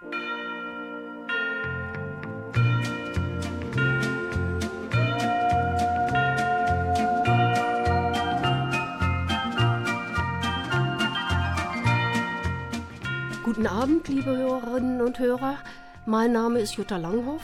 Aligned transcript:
Guten 0.00 0.12
Abend, 13.66 14.08
liebe 14.08 14.34
Hörerinnen 14.34 15.02
und 15.02 15.18
Hörer. 15.18 15.58
Mein 16.06 16.32
Name 16.32 16.60
ist 16.60 16.76
Jutta 16.76 16.96
Langhoff. 16.96 17.42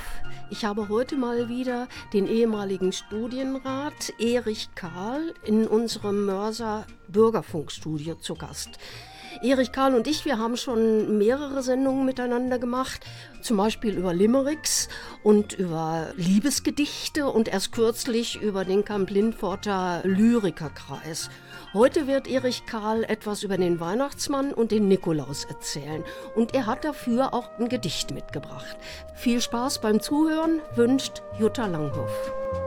Ich 0.49 0.65
habe 0.65 0.89
heute 0.89 1.17
mal 1.17 1.51
wieder 1.51 1.89
den 2.15 2.27
ehemaligen 2.27 2.93
Studienrat 2.93 4.15
Erich 4.19 4.71
Karl 4.75 5.35
in 5.45 5.67
unserem 5.67 6.25
Mörser 6.25 6.87
Bürgerfunkstudio 7.09 8.15
zu 8.15 8.35
Gast. 8.35 8.79
Erich 9.43 9.73
Karl 9.73 9.95
und 9.95 10.07
ich, 10.07 10.25
wir 10.25 10.39
haben 10.39 10.57
schon 10.57 11.19
mehrere 11.19 11.63
Sendungen 11.63 12.05
miteinander 12.05 12.59
gemacht, 12.59 13.05
zum 13.41 13.57
Beispiel 13.57 13.97
über 13.97 14.13
Limericks 14.15 14.89
und 15.23 15.53
über 15.53 16.09
Liebesgedichte 16.17 17.27
und 17.27 17.49
erst 17.49 17.73
kürzlich 17.73 18.41
über 18.41 18.65
den 18.65 18.85
Kamp-Lindforter 18.85 20.01
Lyrikerkreis. 20.05 21.31
Heute 21.73 22.07
wird 22.07 22.29
Erich 22.29 22.65
Karl 22.67 23.05
etwas 23.05 23.43
über 23.43 23.57
den 23.57 23.81
Weihnachtsmann 23.81 24.53
und 24.53 24.71
den 24.71 24.89
Nikolaus 24.89 25.45
erzählen. 25.45 26.05
Und 26.35 26.55
er 26.55 26.67
hat 26.67 26.85
dafür 26.85 27.35
auch 27.35 27.51
ein 27.59 27.69
Gedicht 27.69 28.13
mitgebracht. 28.13 28.77
Viel 29.15 29.41
Spaß 29.41 29.81
beim 29.81 30.01
Zuhören 30.01 30.61
wünscht 30.75 31.23
Jutta 31.39 31.67
Langhoff. 31.67 32.66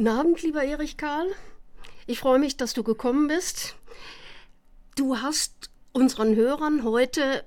Guten 0.00 0.18
Abend, 0.18 0.40
lieber 0.40 0.64
Erich 0.64 0.96
Karl. 0.96 1.26
Ich 2.06 2.20
freue 2.20 2.38
mich, 2.38 2.56
dass 2.56 2.72
du 2.72 2.82
gekommen 2.82 3.28
bist. 3.28 3.76
Du 4.96 5.18
hast 5.18 5.68
unseren 5.92 6.34
Hörern 6.36 6.84
heute 6.84 7.44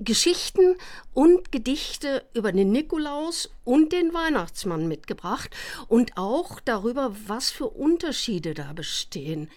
Geschichten 0.00 0.74
und 1.12 1.52
Gedichte 1.52 2.24
über 2.34 2.50
den 2.50 2.72
Nikolaus 2.72 3.50
und 3.62 3.92
den 3.92 4.12
Weihnachtsmann 4.12 4.88
mitgebracht 4.88 5.54
und 5.86 6.16
auch 6.16 6.58
darüber, 6.58 7.14
was 7.28 7.52
für 7.52 7.68
Unterschiede 7.68 8.54
da 8.54 8.72
bestehen. 8.72 9.48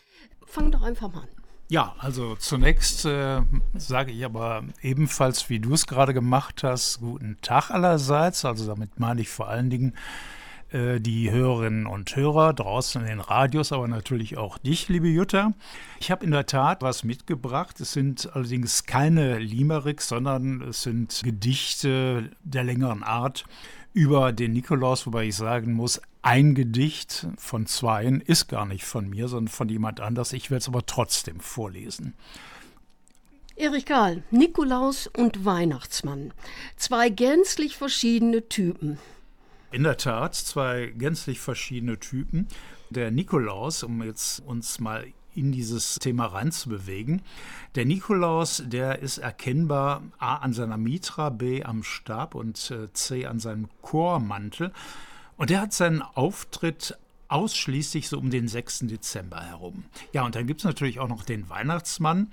Fang 0.45 0.71
doch 0.71 0.83
einfach 0.83 1.11
mal 1.11 1.21
an. 1.21 1.29
Ja, 1.67 1.95
also 1.97 2.35
zunächst 2.35 3.05
äh, 3.05 3.41
sage 3.73 4.11
ich 4.11 4.23
aber 4.23 4.65
ebenfalls, 4.83 5.49
wie 5.49 5.59
du 5.59 5.73
es 5.73 5.87
gerade 5.87 6.13
gemacht 6.13 6.61
hast, 6.61 6.99
guten 6.99 7.39
Tag 7.41 7.71
allerseits. 7.71 8.45
Also 8.45 8.67
damit 8.67 8.99
meine 8.99 9.21
ich 9.21 9.29
vor 9.29 9.47
allen 9.47 9.71
Dingen 9.71 9.95
äh, 10.71 10.99
die 10.99 11.31
Hörerinnen 11.31 11.85
und 11.85 12.15
Hörer 12.15 12.53
draußen 12.53 13.01
in 13.01 13.07
den 13.07 13.19
Radios, 13.19 13.71
aber 13.71 13.87
natürlich 13.87 14.37
auch 14.37 14.57
dich, 14.57 14.89
liebe 14.89 15.07
Jutta. 15.07 15.53
Ich 15.99 16.11
habe 16.11 16.25
in 16.25 16.31
der 16.31 16.45
Tat 16.45 16.81
was 16.81 17.03
mitgebracht. 17.03 17.79
Es 17.79 17.93
sind 17.93 18.35
allerdings 18.35 18.85
keine 18.85 19.39
Limericks, 19.39 20.07
sondern 20.09 20.61
es 20.61 20.83
sind 20.83 21.21
Gedichte 21.23 22.31
der 22.43 22.63
längeren 22.63 23.03
Art 23.03 23.45
über 23.93 24.31
den 24.31 24.53
Nikolaus, 24.53 25.07
wobei 25.07 25.25
ich 25.25 25.35
sagen 25.35 25.73
muss, 25.73 26.01
ein 26.21 26.53
Gedicht 26.53 27.27
von 27.37 27.65
zweien 27.65 28.21
ist 28.21 28.47
gar 28.47 28.65
nicht 28.65 28.83
von 28.83 29.09
mir, 29.09 29.27
sondern 29.27 29.47
von 29.47 29.69
jemand 29.69 30.01
anders. 30.01 30.33
Ich 30.33 30.51
werde 30.51 30.59
es 30.59 30.67
aber 30.67 30.85
trotzdem 30.85 31.39
vorlesen. 31.39 32.13
Erich 33.55 33.85
Karl, 33.85 34.21
Nikolaus 34.29 35.07
und 35.07 35.45
Weihnachtsmann. 35.45 36.31
Zwei 36.75 37.09
gänzlich 37.09 37.75
verschiedene 37.75 38.47
Typen. 38.49 38.99
In 39.71 39.83
der 39.83 39.97
Tat, 39.97 40.33
zwei 40.35 40.93
gänzlich 40.97 41.39
verschiedene 41.39 41.99
Typen. 41.99 42.47
Der 42.89 43.11
Nikolaus, 43.11 43.83
um 43.83 44.01
jetzt 44.01 44.39
uns 44.45 44.79
mal 44.79 45.05
in 45.35 45.51
dieses 45.51 45.95
Thema 45.95 46.25
reinzubewegen. 46.25 47.21
Der 47.75 47.85
Nikolaus, 47.85 48.63
der 48.65 48.99
ist 48.99 49.19
erkennbar 49.19 50.01
A 50.17 50.37
an 50.37 50.53
seiner 50.53 50.77
Mitra, 50.77 51.29
B 51.29 51.63
am 51.63 51.83
Stab 51.83 52.33
und 52.33 52.71
äh, 52.71 52.91
C 52.93 53.27
an 53.27 53.39
seinem 53.39 53.67
Chormantel. 53.81 54.71
Und 55.35 55.51
der 55.51 55.61
hat 55.61 55.73
seinen 55.73 56.01
Auftritt 56.01 56.97
ausschließlich 57.27 58.07
so 58.07 58.17
um 58.17 58.31
den 58.31 58.47
6. 58.47 58.79
Dezember 58.87 59.43
herum. 59.43 59.83
Ja, 60.13 60.25
und 60.25 60.35
dann 60.35 60.47
gibt 60.47 60.61
es 60.61 60.65
natürlich 60.65 60.99
auch 60.99 61.09
noch 61.09 61.23
den 61.23 61.49
Weihnachtsmann. 61.49 62.31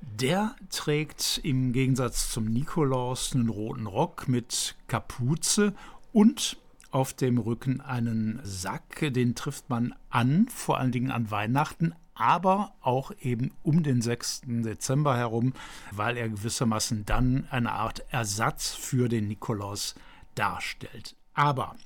Der 0.00 0.56
trägt 0.70 1.40
im 1.44 1.72
Gegensatz 1.72 2.32
zum 2.32 2.46
Nikolaus 2.46 3.34
einen 3.34 3.50
roten 3.50 3.86
Rock 3.86 4.28
mit 4.28 4.76
Kapuze 4.88 5.74
und 6.12 6.56
auf 6.90 7.14
dem 7.14 7.38
Rücken 7.38 7.80
einen 7.80 8.40
Sack. 8.42 9.12
Den 9.12 9.34
trifft 9.34 9.68
man 9.70 9.94
an, 10.08 10.46
vor 10.48 10.78
allen 10.78 10.92
Dingen 10.92 11.10
an 11.10 11.30
Weihnachten, 11.30 11.94
aber 12.14 12.74
auch 12.80 13.12
eben 13.20 13.52
um 13.62 13.82
den 13.82 14.02
6. 14.02 14.42
Dezember 14.46 15.16
herum, 15.16 15.54
weil 15.90 16.16
er 16.16 16.28
gewissermaßen 16.28 17.06
dann 17.06 17.46
eine 17.50 17.72
Art 17.72 18.04
Ersatz 18.10 18.74
für 18.74 19.08
den 19.08 19.28
Nikolaus 19.28 19.94
darstellt. 20.34 21.16
Aber 21.34 21.76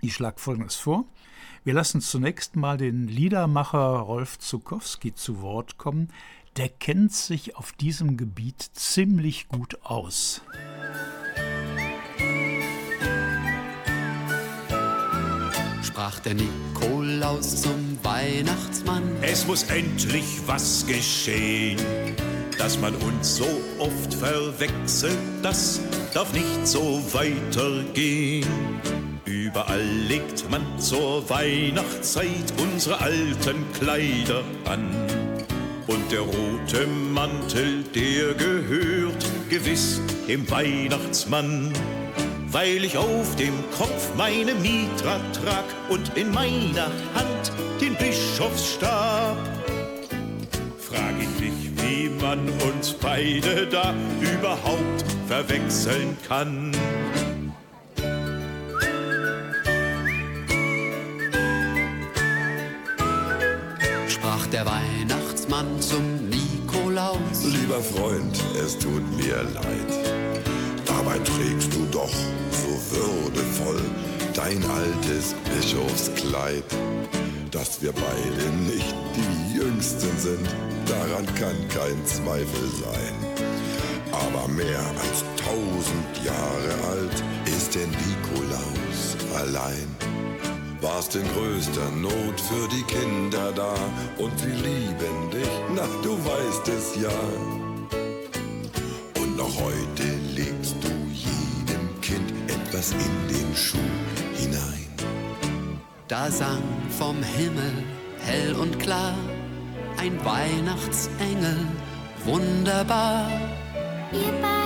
ich 0.00 0.14
schlage 0.14 0.38
Folgendes 0.38 0.76
vor. 0.76 1.06
Wir 1.64 1.74
lassen 1.74 2.00
zunächst 2.00 2.54
mal 2.54 2.76
den 2.76 3.08
Liedermacher 3.08 3.78
Rolf 3.78 4.38
Zukowski 4.38 5.14
zu 5.14 5.40
Wort 5.40 5.78
kommen. 5.78 6.12
Der 6.56 6.68
kennt 6.68 7.12
sich 7.12 7.56
auf 7.56 7.72
diesem 7.72 8.16
Gebiet 8.16 8.60
ziemlich 8.60 9.48
gut 9.48 9.82
aus. 9.82 10.42
Sprach 15.96 16.18
der 16.18 16.34
Nikolaus 16.34 17.62
zum 17.62 17.98
Weihnachtsmann. 18.02 19.02
Es 19.22 19.46
muss 19.46 19.62
endlich 19.62 20.42
was 20.44 20.84
geschehen, 20.86 21.78
dass 22.58 22.78
man 22.78 22.94
uns 22.96 23.36
so 23.36 23.46
oft 23.78 24.12
verwechselt, 24.12 25.16
das 25.42 25.80
darf 26.12 26.34
nicht 26.34 26.66
so 26.66 27.02
weitergehen. 27.14 28.46
Überall 29.24 29.86
legt 30.06 30.50
man 30.50 30.78
zur 30.78 31.26
Weihnachtszeit 31.30 32.52
unsere 32.58 33.00
alten 33.00 33.64
Kleider 33.72 34.44
an. 34.66 34.86
Und 35.86 36.12
der 36.12 36.20
rote 36.20 36.86
Mantel, 37.14 37.84
der 37.94 38.34
gehört 38.34 39.24
gewiss 39.48 40.02
dem 40.28 40.50
Weihnachtsmann 40.50 41.72
weil 42.56 42.86
ich 42.86 42.96
auf 42.96 43.36
dem 43.36 43.52
Kopf 43.76 44.14
meine 44.16 44.54
Mitra 44.54 45.20
trag 45.34 45.66
und 45.90 46.16
in 46.16 46.32
meiner 46.32 46.86
Hand 47.14 47.52
den 47.82 47.94
Bischofsstab. 47.96 49.36
Frag 50.78 51.12
ich 51.20 51.38
mich, 51.38 51.70
wie 51.82 52.08
man 52.08 52.48
uns 52.66 52.94
beide 52.94 53.66
da 53.66 53.94
überhaupt 54.22 55.04
verwechseln 55.28 56.16
kann. 56.26 56.72
Doch 64.22 64.46
der 64.46 64.66
Weihnachtsmann 64.66 65.80
zum 65.80 66.30
Nikolaus. 66.30 67.44
Lieber 67.44 67.80
Freund, 67.80 68.42
es 68.58 68.78
tut 68.78 69.02
mir 69.16 69.42
leid. 69.42 70.55
Dabei 70.86 71.18
trägst 71.18 71.74
du 71.74 71.86
doch 71.90 72.14
so 72.50 72.96
würdevoll 72.96 73.82
dein 74.34 74.62
altes 74.64 75.34
Bischofskleid. 75.54 76.64
Dass 77.50 77.82
wir 77.82 77.92
beide 77.92 78.56
nicht 78.56 78.94
die 79.14 79.56
Jüngsten 79.58 80.16
sind, 80.18 80.46
daran 80.86 81.26
kann 81.34 81.56
kein 81.68 82.04
Zweifel 82.06 82.68
sein. 82.84 83.14
Aber 84.12 84.48
mehr 84.48 84.80
als 85.02 85.24
tausend 85.36 86.24
Jahre 86.24 86.90
alt 86.92 87.22
ist 87.46 87.74
der 87.74 87.86
Nikolaus 87.86 89.16
allein 89.36 89.96
warst 90.86 91.16
in 91.16 91.24
größter 91.34 91.90
Not 91.90 92.40
für 92.40 92.68
die 92.68 92.82
Kinder 92.84 93.52
da 93.52 93.74
und 94.18 94.38
sie 94.38 94.50
lieben 94.50 95.30
dich, 95.32 95.48
na 95.74 95.82
du 96.02 96.12
weißt 96.24 96.68
es 96.68 96.96
ja. 97.02 97.18
Und 99.20 99.36
noch 99.36 99.54
heute 99.60 100.15
etwas 102.86 102.92
in 102.92 103.28
den 103.28 103.56
Schuh 103.56 103.78
hinein. 104.34 104.86
Da 106.08 106.30
sang 106.30 106.62
vom 106.98 107.16
Himmel 107.22 107.72
hell 108.24 108.54
und 108.54 108.78
klar 108.78 109.14
ein 109.98 110.18
Weihnachtsengel 110.24 111.58
wunderbar. 112.24 113.28
Ihr 114.12 114.32
beiden 114.42 114.65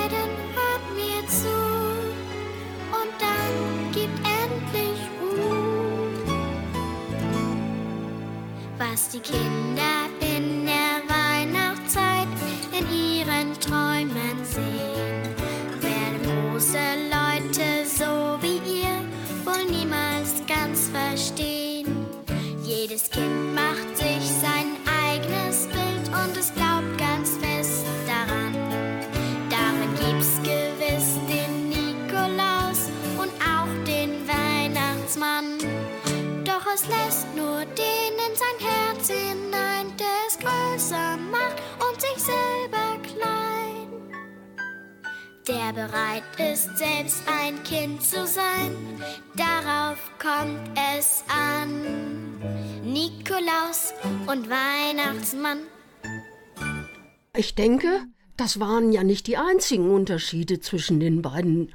Ich 57.40 57.54
denke, 57.54 58.04
das 58.36 58.60
waren 58.60 58.92
ja 58.92 59.02
nicht 59.02 59.26
die 59.26 59.38
einzigen 59.38 59.88
Unterschiede 59.88 60.60
zwischen 60.60 61.00
den 61.00 61.22
beiden. 61.22 61.72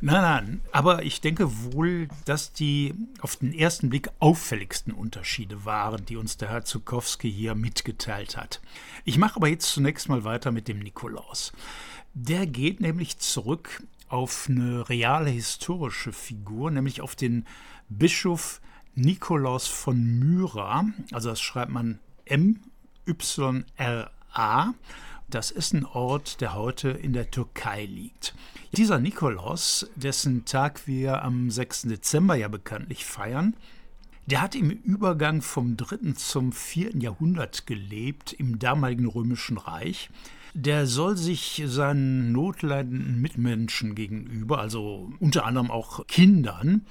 Nein, 0.00 0.22
nein, 0.22 0.60
aber 0.72 1.02
ich 1.02 1.20
denke 1.20 1.74
wohl, 1.74 2.08
dass 2.24 2.54
die 2.54 2.94
auf 3.20 3.36
den 3.36 3.52
ersten 3.52 3.90
Blick 3.90 4.08
auffälligsten 4.18 4.94
Unterschiede 4.94 5.66
waren, 5.66 6.06
die 6.06 6.16
uns 6.16 6.38
der 6.38 6.48
Herr 6.48 6.64
Zukowski 6.64 7.30
hier 7.30 7.54
mitgeteilt 7.54 8.38
hat. 8.38 8.62
Ich 9.04 9.18
mache 9.18 9.36
aber 9.36 9.48
jetzt 9.48 9.70
zunächst 9.74 10.08
mal 10.08 10.24
weiter 10.24 10.52
mit 10.52 10.68
dem 10.68 10.78
Nikolaus. 10.78 11.52
Der 12.14 12.46
geht 12.46 12.80
nämlich 12.80 13.18
zurück 13.18 13.82
auf 14.08 14.46
eine 14.48 14.88
reale 14.88 15.28
historische 15.28 16.14
Figur, 16.14 16.70
nämlich 16.70 17.02
auf 17.02 17.14
den 17.14 17.44
Bischof 17.90 18.62
Nikolaus 18.94 19.66
von 19.66 20.02
Myra. 20.02 20.86
Also 21.12 21.28
das 21.28 21.42
schreibt 21.42 21.72
man 21.72 21.98
M-Y-R-A. 24.34 24.74
Das 25.28 25.50
ist 25.50 25.72
ein 25.72 25.84
Ort, 25.86 26.40
der 26.40 26.54
heute 26.54 26.90
in 26.90 27.12
der 27.12 27.30
Türkei 27.30 27.86
liegt. 27.86 28.34
Dieser 28.72 28.98
Nikolaus, 28.98 29.88
dessen 29.96 30.44
Tag 30.44 30.86
wir 30.86 31.22
am 31.22 31.50
6. 31.50 31.82
Dezember 31.82 32.34
ja 32.34 32.48
bekanntlich 32.48 33.04
feiern, 33.04 33.56
der 34.26 34.40
hat 34.40 34.54
im 34.54 34.70
Übergang 34.70 35.42
vom 35.42 35.76
3. 35.76 36.12
zum 36.14 36.52
4. 36.52 36.96
Jahrhundert 36.98 37.66
gelebt, 37.66 38.32
im 38.32 38.58
damaligen 38.58 39.06
Römischen 39.06 39.58
Reich. 39.58 40.10
Der 40.54 40.86
soll 40.86 41.16
sich 41.16 41.62
seinen 41.66 42.32
notleidenden 42.32 43.20
Mitmenschen 43.20 43.94
gegenüber, 43.94 44.60
also 44.60 45.10
unter 45.20 45.46
anderem 45.46 45.70
auch 45.70 46.06
Kindern, 46.06 46.86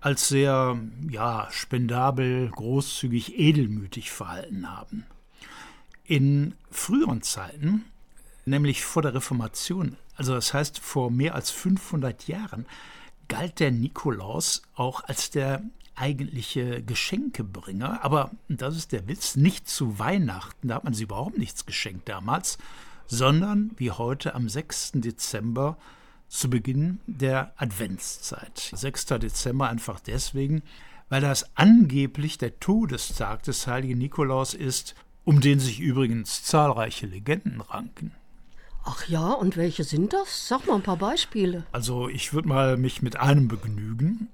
als 0.00 0.28
sehr 0.28 0.78
ja, 1.10 1.46
spendabel, 1.50 2.48
großzügig, 2.48 3.38
edelmütig 3.38 4.10
verhalten 4.10 4.70
haben. 4.70 5.04
In 6.12 6.56
früheren 6.70 7.22
Zeiten, 7.22 7.86
nämlich 8.44 8.84
vor 8.84 9.00
der 9.00 9.14
Reformation, 9.14 9.96
also 10.14 10.34
das 10.34 10.52
heißt 10.52 10.78
vor 10.78 11.10
mehr 11.10 11.34
als 11.34 11.50
500 11.50 12.28
Jahren, 12.28 12.66
galt 13.28 13.60
der 13.60 13.70
Nikolaus 13.70 14.60
auch 14.74 15.02
als 15.04 15.30
der 15.30 15.62
eigentliche 15.94 16.82
Geschenkebringer. 16.82 18.04
Aber 18.04 18.30
das 18.50 18.76
ist 18.76 18.92
der 18.92 19.08
Witz, 19.08 19.36
nicht 19.36 19.70
zu 19.70 19.98
Weihnachten, 19.98 20.68
da 20.68 20.74
hat 20.74 20.84
man 20.84 20.92
sie 20.92 21.04
überhaupt 21.04 21.38
nichts 21.38 21.64
geschenkt 21.64 22.10
damals, 22.10 22.58
sondern 23.06 23.70
wie 23.78 23.90
heute 23.90 24.34
am 24.34 24.50
6. 24.50 24.92
Dezember 24.96 25.78
zu 26.28 26.50
Beginn 26.50 27.00
der 27.06 27.54
Adventszeit. 27.56 28.70
6. 28.74 29.06
Dezember 29.06 29.70
einfach 29.70 29.98
deswegen, 29.98 30.62
weil 31.08 31.22
das 31.22 31.56
angeblich 31.56 32.36
der 32.36 32.60
Todestag 32.60 33.44
des 33.44 33.66
heiligen 33.66 33.96
Nikolaus 33.96 34.52
ist, 34.52 34.94
um 35.24 35.40
den 35.40 35.60
sich 35.60 35.80
übrigens 35.80 36.42
zahlreiche 36.42 37.06
Legenden 37.06 37.60
ranken. 37.60 38.12
Ach 38.84 39.06
ja, 39.08 39.32
und 39.32 39.56
welche 39.56 39.84
sind 39.84 40.12
das? 40.12 40.48
Sag 40.48 40.66
mal 40.66 40.74
ein 40.74 40.82
paar 40.82 40.96
Beispiele. 40.96 41.64
Also 41.72 42.08
ich 42.08 42.32
würde 42.32 42.48
mal 42.48 42.76
mich 42.76 43.00
mit 43.00 43.16
einem 43.16 43.46
begnügen. 43.48 44.28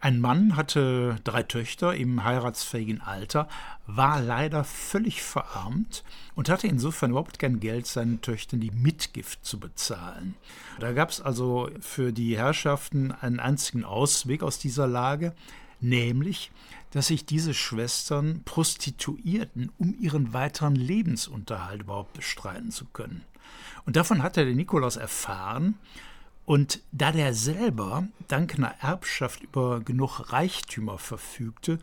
Ein 0.00 0.20
Mann 0.20 0.56
hatte 0.56 1.20
drei 1.22 1.44
Töchter 1.44 1.94
im 1.94 2.24
heiratsfähigen 2.24 3.00
Alter, 3.00 3.46
war 3.86 4.20
leider 4.20 4.64
völlig 4.64 5.22
verarmt 5.22 6.02
und 6.34 6.48
hatte 6.48 6.66
insofern 6.66 7.10
überhaupt 7.10 7.38
kein 7.38 7.60
Geld, 7.60 7.86
seinen 7.86 8.20
Töchtern 8.20 8.58
die 8.58 8.72
Mitgift 8.72 9.44
zu 9.44 9.60
bezahlen. 9.60 10.34
Da 10.80 10.90
gab 10.90 11.10
es 11.10 11.20
also 11.20 11.70
für 11.78 12.12
die 12.12 12.36
Herrschaften 12.36 13.12
einen 13.12 13.38
einzigen 13.38 13.84
Ausweg 13.84 14.42
aus 14.42 14.58
dieser 14.58 14.88
Lage, 14.88 15.34
nämlich, 15.82 16.50
dass 16.90 17.08
sich 17.08 17.24
diese 17.24 17.54
Schwestern 17.54 18.42
prostituierten, 18.44 19.70
um 19.78 19.94
ihren 19.98 20.32
weiteren 20.32 20.76
Lebensunterhalt 20.76 21.82
überhaupt 21.82 22.12
bestreiten 22.12 22.70
zu 22.70 22.84
können. 22.86 23.22
Und 23.84 23.96
davon 23.96 24.22
hatte 24.22 24.44
der 24.44 24.54
Nikolaus 24.54 24.96
erfahren 24.96 25.74
und 26.44 26.80
da 26.92 27.12
der 27.12 27.34
selber 27.34 28.06
dank 28.28 28.54
einer 28.54 28.74
Erbschaft 28.80 29.42
über 29.42 29.80
genug 29.80 30.32
Reichtümer 30.32 30.98
verfügte, 30.98 31.78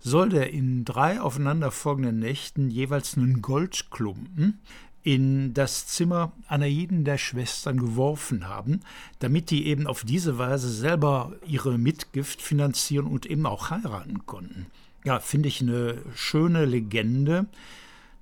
soll 0.00 0.28
der 0.28 0.52
in 0.52 0.84
drei 0.84 1.20
aufeinanderfolgenden 1.20 2.18
Nächten 2.18 2.70
jeweils 2.70 3.16
einen 3.16 3.40
Goldklumpen 3.42 4.60
in 5.04 5.52
das 5.52 5.86
Zimmer 5.86 6.32
einer 6.48 6.66
jeden 6.66 7.04
der 7.04 7.18
Schwestern 7.18 7.78
geworfen 7.78 8.48
haben, 8.48 8.80
damit 9.18 9.50
die 9.50 9.66
eben 9.66 9.86
auf 9.86 10.02
diese 10.02 10.38
Weise 10.38 10.70
selber 10.70 11.34
ihre 11.46 11.76
Mitgift 11.76 12.40
finanzieren 12.40 13.06
und 13.06 13.26
eben 13.26 13.44
auch 13.44 13.68
heiraten 13.68 14.24
konnten. 14.26 14.66
Ja, 15.04 15.20
finde 15.20 15.50
ich 15.50 15.60
eine 15.60 15.98
schöne 16.14 16.64
Legende, 16.64 17.44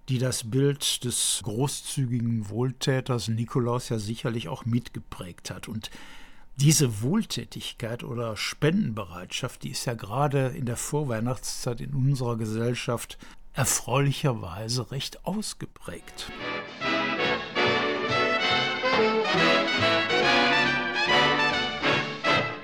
die 0.08 0.18
das 0.18 0.50
Bild 0.50 1.04
des 1.04 1.40
großzügigen 1.44 2.50
Wohltäters 2.50 3.28
Nikolaus 3.28 3.88
ja 3.88 4.00
sicherlich 4.00 4.48
auch 4.48 4.64
mitgeprägt 4.64 5.50
hat. 5.50 5.68
Und 5.68 5.88
diese 6.56 7.00
Wohltätigkeit 7.00 8.02
oder 8.02 8.36
Spendenbereitschaft, 8.36 9.62
die 9.62 9.70
ist 9.70 9.84
ja 9.84 9.94
gerade 9.94 10.48
in 10.48 10.66
der 10.66 10.76
Vorweihnachtszeit 10.76 11.80
in 11.80 11.94
unserer 11.94 12.36
Gesellschaft 12.36 13.18
erfreulicherweise 13.54 14.90
recht 14.90 15.26
ausgeprägt. 15.26 16.30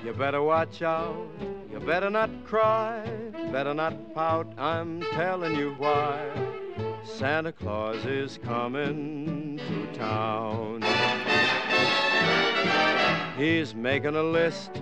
You 0.03 0.13
better 0.13 0.41
watch 0.41 0.81
out, 0.81 1.29
you 1.71 1.79
better 1.79 2.09
not 2.09 2.29
cry, 2.45 3.03
better 3.51 3.73
not 3.73 3.93
pout, 4.13 4.47
I'm 4.57 5.01
telling 5.15 5.55
you 5.55 5.75
why. 5.77 6.19
Santa 7.03 7.51
Claus 7.51 8.05
is 8.05 8.39
coming 8.43 9.59
to 9.67 9.99
town. 9.99 10.83
He's 13.37 13.73
making 13.73 14.15
a 14.15 14.23
list 14.23 14.81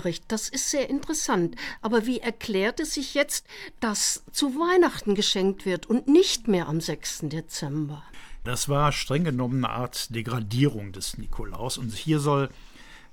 Erich, 0.00 0.22
das 0.26 0.48
ist 0.48 0.70
sehr 0.70 0.88
interessant. 0.88 1.56
Aber 1.82 2.06
wie 2.06 2.20
erklärt 2.20 2.80
es 2.80 2.94
sich 2.94 3.14
jetzt, 3.14 3.46
dass 3.80 4.24
zu 4.32 4.54
Weihnachten 4.54 5.14
geschenkt 5.14 5.66
wird 5.66 5.86
und 5.86 6.08
nicht 6.08 6.48
mehr 6.48 6.68
am 6.68 6.80
6. 6.80 7.20
Dezember? 7.24 8.02
Das 8.44 8.68
war 8.68 8.92
streng 8.92 9.24
genommen 9.24 9.64
eine 9.64 9.74
Art 9.74 10.14
Degradierung 10.14 10.92
des 10.92 11.18
Nikolaus. 11.18 11.76
Und 11.76 11.92
hier 11.92 12.20
soll 12.20 12.48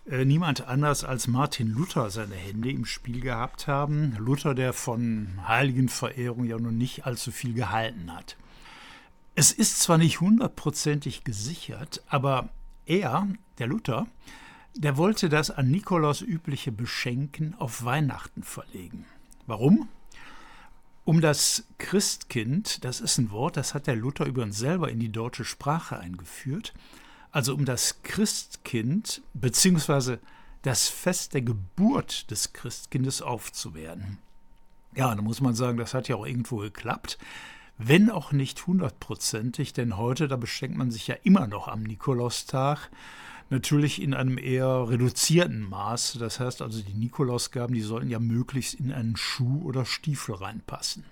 äh, 0.10 0.24
niemand 0.24 0.68
anders 0.68 1.04
als 1.04 1.28
Martin 1.28 1.68
Luther 1.68 2.10
seine 2.10 2.36
Hände 2.36 2.72
im 2.72 2.86
Spiel 2.86 3.20
gehabt 3.20 3.68
haben. 3.68 4.16
Luther, 4.18 4.56
der 4.56 4.72
von 4.72 5.40
Heiligenverehrung 5.46 6.46
ja 6.46 6.58
nun 6.58 6.78
nicht 6.78 7.06
allzu 7.06 7.32
viel 7.32 7.54
gehalten 7.54 8.14
hat. 8.14 8.38
Es 9.36 9.52
ist 9.52 9.82
zwar 9.82 9.98
nicht 9.98 10.22
hundertprozentig 10.22 11.26
gesichert, 11.26 12.02
aber 12.08 12.50
er, 12.86 13.28
der 13.60 13.68
Luther, 13.68 14.08
der 14.78 14.96
wollte 14.98 15.28
das 15.28 15.50
an 15.50 15.70
Nikolaus 15.70 16.22
übliche 16.22 16.72
Beschenken 16.72 17.56
auf 17.58 17.84
Weihnachten 17.84 18.44
verlegen. 18.44 19.06
Warum? 19.48 19.90
Um 21.04 21.22
das 21.22 21.64
Christkind, 21.78 22.84
das 22.84 23.02
ist 23.02 23.18
ein 23.18 23.32
Wort, 23.32 23.58
das 23.58 23.74
hat 23.74 23.88
der 23.88 23.96
Luther 23.96 24.26
übrigens 24.26 24.58
selber 24.58 24.92
in 24.92 25.00
die 25.00 25.12
deutsche 25.12 25.46
Sprache 25.46 25.98
eingeführt, 25.98 26.74
also 27.32 27.56
um 27.56 27.66
das 27.66 28.04
Christkind 28.04 29.22
bzw. 29.34 30.18
das 30.62 30.90
Fest 30.90 31.34
der 31.34 31.42
Geburt 31.42 32.30
des 32.30 32.54
Christkindes 32.54 33.22
aufzuwerten. 33.22 34.20
Ja, 34.96 35.16
da 35.16 35.22
muss 35.22 35.42
man 35.42 35.56
sagen, 35.56 35.78
das 35.78 35.94
hat 35.94 36.08
ja 36.08 36.18
auch 36.18 36.26
irgendwo 36.26 36.58
geklappt, 36.58 37.18
wenn 37.78 38.10
auch 38.10 38.32
nicht 38.32 38.68
hundertprozentig, 38.68 39.74
denn 39.74 39.98
heute, 39.98 40.28
da 40.28 40.36
beschenkt 40.36 40.78
man 40.78 40.92
sich 40.92 41.08
ja 41.08 41.16
immer 41.24 41.48
noch 41.48 41.68
am 41.68 41.84
Nikolaustag, 41.84 42.90
natürlich 43.50 44.02
in 44.02 44.14
einem 44.14 44.38
eher 44.38 44.90
reduzierten 44.90 45.62
Maß. 45.62 46.18
Das 46.20 46.40
heißt 46.40 46.62
also, 46.62 46.82
die 46.82 46.94
Nikolausgaben, 46.94 47.74
die 47.74 47.82
sollten 47.82 48.10
ja 48.10 48.20
möglichst 48.20 48.76
in 48.76 48.92
einen 48.92 49.16
Schuh 49.16 49.62
oder 49.64 49.86
Stiefel 49.86 50.36
reinpassen. 50.36 51.06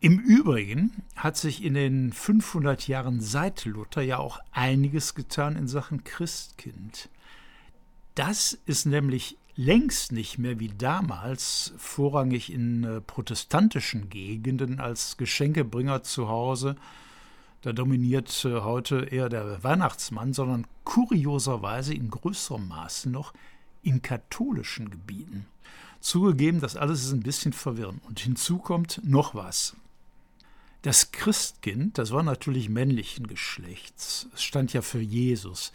Im 0.00 0.18
Übrigen 0.18 1.02
hat 1.16 1.36
sich 1.36 1.64
in 1.64 1.74
den 1.74 2.12
500 2.12 2.86
Jahren 2.86 3.20
seit 3.20 3.64
Luther 3.64 4.02
ja 4.02 4.18
auch 4.18 4.40
einiges 4.52 5.14
getan 5.14 5.56
in 5.56 5.68
Sachen 5.68 6.04
Christkind. 6.04 7.08
Das 8.14 8.58
ist 8.66 8.86
nämlich 8.86 9.38
längst 9.56 10.12
nicht 10.12 10.38
mehr 10.38 10.60
wie 10.60 10.68
damals 10.68 11.72
vorrangig 11.78 12.52
in 12.52 12.84
äh, 12.84 13.00
protestantischen 13.00 14.10
Gegenden 14.10 14.80
als 14.80 15.16
Geschenkebringer 15.16 16.02
zu 16.02 16.28
Hause. 16.28 16.76
Da 17.66 17.72
dominiert 17.72 18.44
äh, 18.44 18.60
heute 18.60 19.06
eher 19.10 19.28
der 19.28 19.64
Weihnachtsmann, 19.64 20.32
sondern 20.32 20.68
kurioserweise 20.84 21.94
in 21.94 22.10
größerem 22.10 22.68
Maße 22.68 23.10
noch 23.10 23.34
in 23.82 24.02
katholischen 24.02 24.88
Gebieten. 24.88 25.46
Zugegeben, 25.98 26.60
das 26.60 26.76
alles 26.76 27.02
ist 27.02 27.10
ein 27.10 27.24
bisschen 27.24 27.52
verwirrend. 27.52 28.04
Und 28.04 28.20
hinzu 28.20 28.58
kommt 28.58 29.00
noch 29.02 29.34
was. 29.34 29.74
Das 30.82 31.10
Christkind, 31.10 31.98
das 31.98 32.12
war 32.12 32.22
natürlich 32.22 32.68
männlichen 32.68 33.26
Geschlechts. 33.26 34.28
Es 34.32 34.44
stand 34.44 34.72
ja 34.72 34.80
für 34.80 35.00
Jesus. 35.00 35.72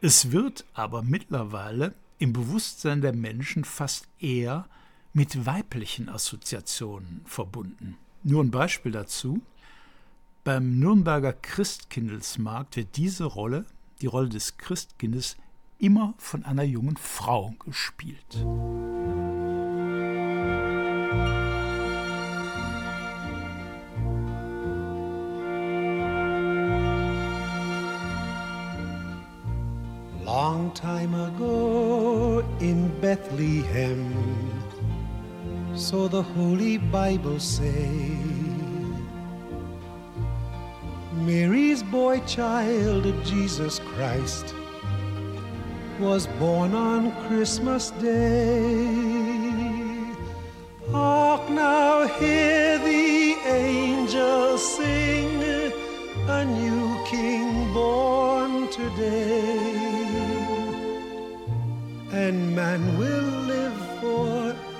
Es 0.00 0.32
wird 0.32 0.64
aber 0.72 1.02
mittlerweile 1.02 1.92
im 2.20 2.32
Bewusstsein 2.32 3.02
der 3.02 3.12
Menschen 3.12 3.64
fast 3.64 4.08
eher 4.18 4.66
mit 5.12 5.44
weiblichen 5.44 6.08
Assoziationen 6.08 7.20
verbunden. 7.26 7.98
Nur 8.22 8.42
ein 8.42 8.50
Beispiel 8.50 8.92
dazu. 8.92 9.42
Beim 10.44 10.80
Nürnberger 10.80 11.34
Christkindlesmarkt 11.34 12.76
wird 12.76 12.96
diese 12.96 13.26
Rolle, 13.26 13.64
die 14.00 14.06
Rolle 14.06 14.28
des 14.28 14.56
Christkindes, 14.56 15.36
immer 15.78 16.14
von 16.18 16.44
einer 16.44 16.64
jungen 16.64 16.96
Frau 16.96 17.54
gespielt. 17.64 18.44
Long 30.24 30.74
time 30.74 31.16
ago 31.16 32.42
in 32.58 32.90
Bethlehem, 33.00 34.12
so 35.76 36.08
the 36.08 36.24
Holy 36.34 36.78
Bible 36.78 37.38
say, 37.38 38.41
Mary's 41.26 41.82
boy 41.82 42.20
child, 42.20 43.04
Jesus 43.24 43.78
Christ, 43.80 44.54
was 45.98 46.26
born 46.38 46.74
on 46.74 47.12
Christmas 47.26 47.90
Day. 47.92 48.84
Hark 50.90 51.48
now, 51.50 52.06
hear 52.18 52.78
the 52.78 53.36
angels 53.46 54.76
sing, 54.76 55.42
a 56.28 56.44
new 56.44 57.04
King 57.06 57.72
born 57.72 58.68
today 58.70 59.92
and 62.12 62.54
man 62.54 62.98
will 62.98 63.30
live 63.52 63.74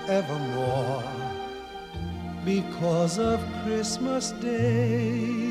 forevermore 0.07 1.03
because 2.45 3.19
of 3.19 3.41
Christmas 3.65 4.33
Day 4.33 5.42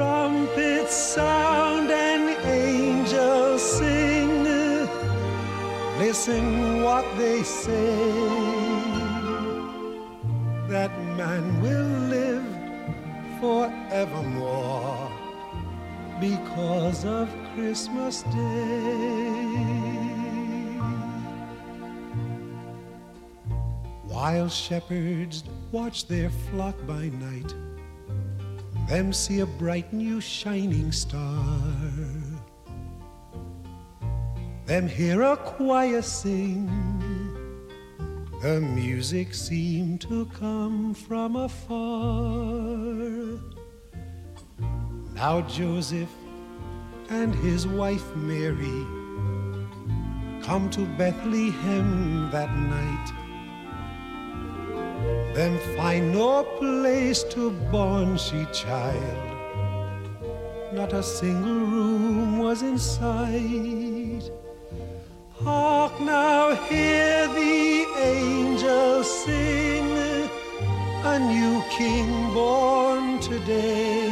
trumpets 0.00 0.96
sound 0.96 1.90
and 1.90 2.30
angels 2.46 3.60
sing. 3.60 4.44
Listen 5.98 6.82
what 6.82 7.04
they 7.18 7.42
say. 7.42 7.98
That 10.68 10.90
man 11.18 11.44
will 11.60 11.92
live 12.16 12.48
forevermore 13.40 15.12
because 16.18 17.04
of 17.04 17.28
Christmas 17.54 18.22
Day. 18.22 19.50
While 24.08 24.48
shepherds 24.48 25.44
watch 25.72 26.06
their 26.08 26.30
flock 26.30 26.76
by 26.86 27.10
night 27.28 27.52
them 28.90 29.12
see 29.12 29.38
a 29.38 29.46
bright 29.46 29.92
new 29.92 30.20
shining 30.20 30.90
star. 30.90 31.46
Them 34.66 34.88
hear 34.88 35.22
a 35.22 35.36
choir 35.36 36.02
sing, 36.02 36.66
the 38.42 38.60
music 38.60 39.32
seemed 39.32 40.00
to 40.00 40.26
come 40.26 40.92
from 40.92 41.36
afar. 41.36 41.76
Now 45.14 45.42
Joseph 45.42 46.10
and 47.10 47.32
his 47.32 47.68
wife 47.68 48.16
Mary 48.16 48.84
come 50.42 50.68
to 50.70 50.84
Bethlehem 50.98 52.28
that 52.32 52.52
night. 52.56 53.19
Them 55.34 55.58
find 55.76 56.12
no 56.12 56.42
place 56.58 57.22
to 57.34 57.52
born 57.70 58.16
she 58.16 58.46
child. 58.52 59.30
Not 60.72 60.92
a 60.92 61.02
single 61.02 61.66
room 61.74 62.38
was 62.38 62.62
in 62.62 62.76
sight. 62.78 64.28
Hark 65.34 66.00
now, 66.00 66.54
hear 66.66 67.28
the 67.28 67.86
angels 67.96 69.06
sing, 69.24 70.28
a 71.04 71.18
new 71.18 71.62
king 71.70 72.34
born 72.34 73.20
today. 73.20 74.10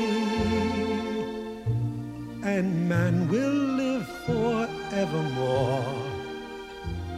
And 2.45 2.89
man 2.89 3.29
will 3.29 3.59
live 3.83 4.07
forevermore 4.25 5.85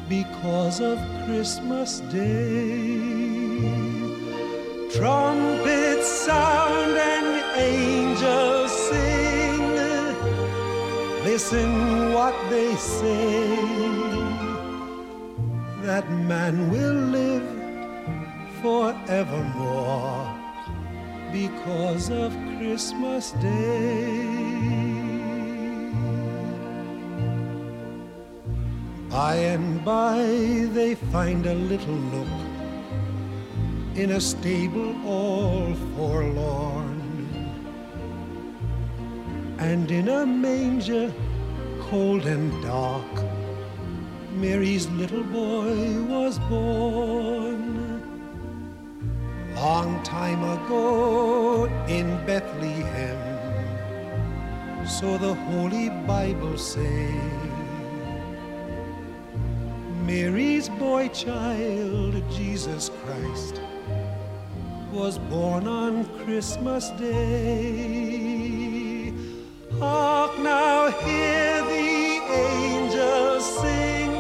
because 0.09 0.81
of 0.81 0.99
Christmas 1.27 2.01
Day. 2.11 3.10
Trumpets 4.93 6.09
sound 6.09 6.97
and 6.97 7.29
angels 7.57 8.73
sing. 8.89 9.61
Listen 11.23 12.13
what 12.13 12.35
they 12.51 12.75
say. 12.75 13.57
That 15.83 16.11
man 16.11 16.73
will 16.73 17.01
live 17.19 17.49
forevermore 18.61 20.35
because 21.33 22.11
of 22.11 22.33
Christmas 22.59 23.31
Day. 23.31 24.41
By 29.09 29.37
and 29.37 29.85
by 29.85 30.19
they 30.73 30.97
find 30.97 31.47
a 31.47 31.55
little 31.55 31.95
nook 31.95 32.50
in 34.01 34.13
a 34.13 34.21
stable 34.21 34.95
all 35.07 35.75
forlorn. 35.95 37.01
And 39.59 39.91
in 39.91 40.09
a 40.09 40.25
manger 40.25 41.13
cold 41.81 42.25
and 42.25 42.51
dark, 42.63 43.15
Mary's 44.33 44.89
little 45.01 45.25
boy 45.25 46.03
was 46.15 46.39
born. 46.49 48.01
Long 49.55 50.03
time 50.03 50.43
ago 50.45 51.67
in 51.87 52.07
Bethlehem, 52.25 53.21
so 54.89 55.19
the 55.19 55.35
Holy 55.35 55.91
Bible 56.07 56.57
say. 56.57 57.13
Mary's 60.07 60.69
boy 60.71 61.09
child, 61.09 62.15
Jesus 62.33 62.91
Christ, 63.05 63.61
was 64.93 65.19
born 65.19 65.67
on 65.69 66.05
Christmas 66.25 66.91
Day. 66.91 68.33
Hark 69.79 70.39
now, 70.41 70.91
hear 70.91 71.63
the 71.65 72.21
angels 72.31 73.45
sing, 73.61 74.15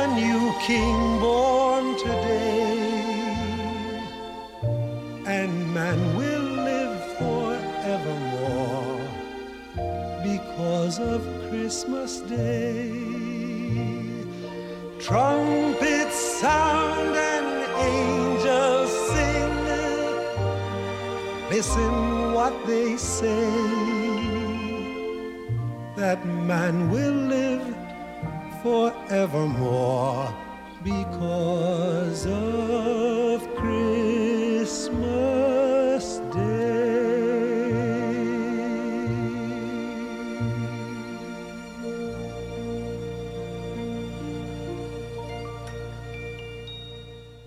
a 0.00 0.06
new 0.14 0.52
king 0.60 1.20
born 1.20 1.96
today. 1.98 3.02
And 5.26 5.74
man 5.74 6.16
will 6.16 6.48
live 6.70 6.98
forevermore 7.18 9.00
because 10.22 10.98
of 10.98 11.20
Christmas 11.48 12.20
Day. 12.20 12.90
Trumpets 14.98 16.16
sound 16.40 16.71
Listen 21.62 22.34
what 22.34 22.54
they 22.66 22.96
say. 22.96 23.46
That 25.94 26.26
man 26.26 26.90
will 26.90 27.14
live 27.36 27.76
forevermore 28.64 30.34
because 30.82 32.26
of 32.26 33.46
Christmas 33.54 34.84
Day. 36.34 36.82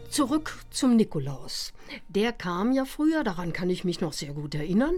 Zurück 0.09 0.64
zum 0.75 0.95
Nikolaus. 0.95 1.73
Der 2.07 2.33
kam 2.33 2.71
ja 2.71 2.85
früher, 2.85 3.23
daran 3.23 3.53
kann 3.53 3.69
ich 3.69 3.83
mich 3.83 4.01
noch 4.01 4.13
sehr 4.13 4.33
gut 4.33 4.55
erinnern, 4.55 4.95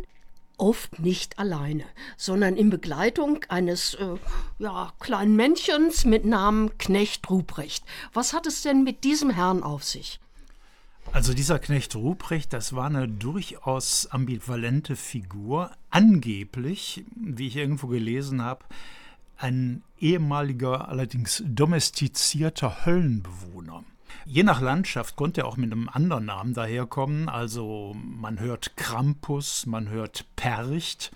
oft 0.57 0.99
nicht 0.99 1.39
alleine, 1.39 1.85
sondern 2.17 2.57
in 2.57 2.69
Begleitung 2.69 3.45
eines 3.47 3.93
äh, 3.95 4.15
ja, 4.59 4.93
kleinen 4.99 5.35
Männchens 5.35 6.05
mit 6.05 6.25
Namen 6.25 6.77
Knecht 6.77 7.29
Ruprecht. 7.29 7.83
Was 8.13 8.33
hat 8.33 8.47
es 8.47 8.63
denn 8.63 8.83
mit 8.83 9.03
diesem 9.03 9.29
Herrn 9.29 9.63
auf 9.63 9.83
sich? 9.83 10.19
Also 11.13 11.33
dieser 11.33 11.59
Knecht 11.59 11.95
Ruprecht, 11.95 12.51
das 12.51 12.73
war 12.73 12.87
eine 12.87 13.07
durchaus 13.07 14.07
ambivalente 14.07 14.95
Figur. 14.95 15.71
Angeblich, 15.89 17.05
wie 17.15 17.47
ich 17.47 17.55
irgendwo 17.55 17.87
gelesen 17.87 18.41
habe, 18.41 18.65
ein 19.37 19.83
ehemaliger, 19.99 20.89
allerdings 20.89 21.43
domestizierter 21.45 22.85
Höllenbewohner. 22.85 23.83
Je 24.25 24.43
nach 24.43 24.61
Landschaft 24.61 25.15
konnte 25.15 25.41
er 25.41 25.47
auch 25.47 25.57
mit 25.57 25.71
einem 25.71 25.89
anderen 25.89 26.25
Namen 26.25 26.53
daherkommen. 26.53 27.29
Also 27.29 27.95
man 27.95 28.39
hört 28.39 28.75
Krampus, 28.75 29.65
man 29.65 29.89
hört 29.89 30.25
Percht 30.35 31.11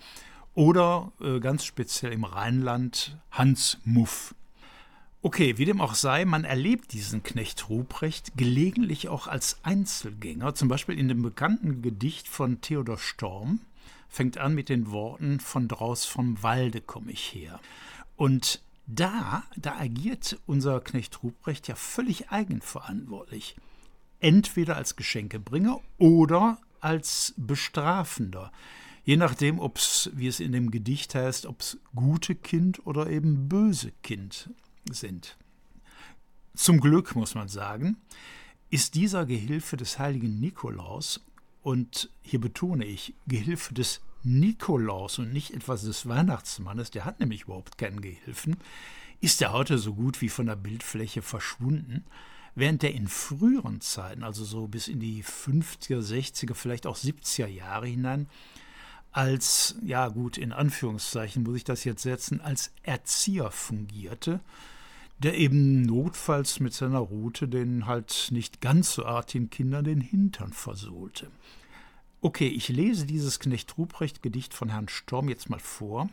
oder 0.54 1.12
äh, 1.20 1.40
ganz 1.40 1.64
speziell 1.64 2.12
im 2.12 2.24
Rheinland 2.24 3.18
Hans 3.30 3.78
Muff. 3.84 4.34
Okay, 5.24 5.56
wie 5.56 5.64
dem 5.64 5.80
auch 5.80 5.94
sei, 5.94 6.24
man 6.24 6.44
erlebt 6.44 6.92
diesen 6.92 7.22
Knecht 7.22 7.68
Ruprecht 7.68 8.32
gelegentlich 8.36 9.08
auch 9.08 9.28
als 9.28 9.58
Einzelgänger, 9.62 10.54
zum 10.56 10.66
Beispiel 10.66 10.98
in 10.98 11.06
dem 11.06 11.22
bekannten 11.22 11.80
Gedicht 11.80 12.26
von 12.26 12.60
Theodor 12.60 12.98
Storm, 12.98 13.60
fängt 14.08 14.36
an 14.38 14.54
mit 14.54 14.68
den 14.68 14.90
Worten 14.90 15.38
Von 15.38 15.68
draus 15.68 16.04
vom 16.04 16.42
Walde 16.42 16.80
komme 16.80 17.12
ich 17.12 17.32
her. 17.32 17.60
Und 18.16 18.60
da, 18.86 19.44
da 19.56 19.76
agiert 19.76 20.38
unser 20.46 20.80
Knecht 20.80 21.22
Ruprecht 21.22 21.68
ja 21.68 21.74
völlig 21.74 22.30
eigenverantwortlich. 22.30 23.56
Entweder 24.20 24.76
als 24.76 24.96
Geschenkebringer 24.96 25.80
oder 25.98 26.58
als 26.80 27.34
Bestrafender. 27.36 28.52
Je 29.04 29.16
nachdem, 29.16 29.58
ob 29.58 29.78
es, 29.78 30.10
wie 30.14 30.28
es 30.28 30.40
in 30.40 30.52
dem 30.52 30.70
Gedicht 30.70 31.14
heißt, 31.14 31.46
ob 31.46 31.60
es 31.60 31.78
gute 31.94 32.34
Kind 32.34 32.86
oder 32.86 33.10
eben 33.10 33.48
böse 33.48 33.92
Kind 34.02 34.50
sind. 34.90 35.36
Zum 36.54 36.80
Glück, 36.80 37.16
muss 37.16 37.34
man 37.34 37.48
sagen, 37.48 37.96
ist 38.70 38.94
dieser 38.94 39.26
Gehilfe 39.26 39.76
des 39.76 39.98
heiligen 39.98 40.38
Nikolaus, 40.38 41.20
und 41.62 42.10
hier 42.22 42.40
betone 42.40 42.84
ich, 42.84 43.14
Gehilfe 43.26 43.72
des 43.72 44.00
Nikolaus 44.24 45.18
und 45.18 45.32
nicht 45.32 45.52
etwas 45.52 45.82
des 45.82 46.08
Weihnachtsmannes, 46.08 46.90
der 46.90 47.04
hat 47.04 47.20
nämlich 47.20 47.42
überhaupt 47.42 47.78
keinen 47.78 48.00
Gehilfen, 48.00 48.56
ist 49.20 49.42
er 49.42 49.52
heute 49.52 49.78
so 49.78 49.94
gut 49.94 50.20
wie 50.20 50.28
von 50.28 50.46
der 50.46 50.56
Bildfläche 50.56 51.22
verschwunden, 51.22 52.04
während 52.54 52.82
der 52.82 52.94
in 52.94 53.08
früheren 53.08 53.80
Zeiten, 53.80 54.22
also 54.22 54.44
so 54.44 54.68
bis 54.68 54.88
in 54.88 55.00
die 55.00 55.24
50er, 55.24 56.00
60er, 56.00 56.54
vielleicht 56.54 56.86
auch 56.86 56.96
70er 56.96 57.46
Jahre 57.46 57.86
hinein, 57.86 58.28
als, 59.12 59.76
ja 59.82 60.08
gut, 60.08 60.38
in 60.38 60.52
Anführungszeichen 60.52 61.42
muss 61.42 61.56
ich 61.56 61.64
das 61.64 61.84
jetzt 61.84 62.02
setzen, 62.02 62.40
als 62.40 62.72
Erzieher 62.82 63.50
fungierte, 63.50 64.40
der 65.18 65.36
eben 65.36 65.82
notfalls 65.82 66.60
mit 66.60 66.72
seiner 66.72 66.98
Rute 66.98 67.46
den 67.46 67.86
halt 67.86 68.28
nicht 68.30 68.60
ganz 68.60 68.94
so 68.94 69.04
artigen 69.04 69.50
Kindern 69.50 69.84
den 69.84 70.00
Hintern 70.00 70.52
versohlte. 70.52 71.30
Okay, 72.24 72.46
ich 72.46 72.68
lese 72.68 73.04
dieses 73.04 73.40
Knecht 73.40 73.76
Ruprecht 73.76 74.22
Gedicht 74.22 74.54
von 74.54 74.68
Herrn 74.68 74.88
Storm 74.88 75.28
jetzt 75.28 75.50
mal 75.50 75.58
vor 75.58 76.08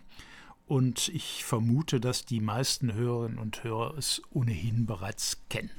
und 0.66 1.10
ich 1.10 1.46
vermute, 1.46 2.00
dass 2.00 2.26
die 2.26 2.40
meisten 2.42 2.92
Hörerinnen 2.96 3.38
und 3.38 3.64
Hörer 3.64 3.96
es 3.96 4.20
ohnehin 4.32 4.88
bereits 4.88 5.38
kennen. 5.50 5.70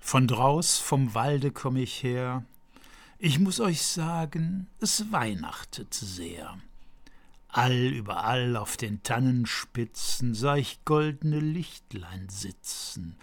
Von 0.00 0.26
draus 0.26 0.78
vom 0.78 1.14
Walde 1.14 1.52
komm 1.52 1.76
ich 1.76 2.02
her, 2.02 2.44
ich 3.20 3.38
muss 3.38 3.60
euch 3.60 3.82
sagen, 3.82 4.66
es 4.80 5.12
weihnachtet 5.12 5.94
sehr. 5.94 6.58
All 7.46 7.72
überall 7.72 8.56
auf 8.56 8.76
den 8.76 9.04
Tannenspitzen 9.04 10.34
sah 10.34 10.56
ich 10.56 10.84
goldene 10.84 11.38
Lichtlein 11.38 12.28
sitzen, 12.28 13.14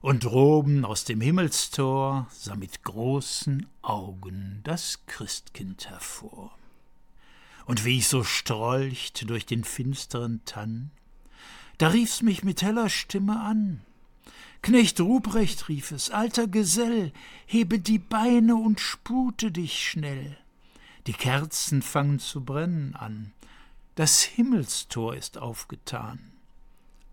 und 0.00 0.24
droben 0.24 0.84
aus 0.84 1.04
dem 1.04 1.20
Himmelstor 1.20 2.26
sah 2.30 2.56
mit 2.56 2.82
großen 2.84 3.66
Augen 3.82 4.60
das 4.64 5.00
Christkind 5.06 5.88
hervor. 5.88 6.56
Und 7.66 7.84
wie 7.84 7.98
ich 7.98 8.08
so 8.08 8.24
strolcht 8.24 9.28
durch 9.28 9.46
den 9.46 9.64
finsteren 9.64 10.40
Tann, 10.44 10.90
da 11.78 11.88
rief's 11.88 12.22
mich 12.22 12.42
mit 12.42 12.62
heller 12.62 12.88
Stimme 12.88 13.40
an. 13.40 13.80
Knecht 14.62 15.00
Ruprecht 15.00 15.68
rief 15.68 15.90
es, 15.90 16.10
alter 16.10 16.46
Gesell, 16.46 17.12
hebe 17.46 17.78
die 17.78 17.98
Beine 17.98 18.56
und 18.56 18.80
spute 18.80 19.52
dich 19.52 19.88
schnell. 19.88 20.36
Die 21.06 21.14
Kerzen 21.14 21.80
fangen 21.80 22.18
zu 22.18 22.44
brennen 22.44 22.94
an, 22.94 23.32
das 23.94 24.22
Himmelstor 24.22 25.14
ist 25.14 25.38
aufgetan. 25.38 26.29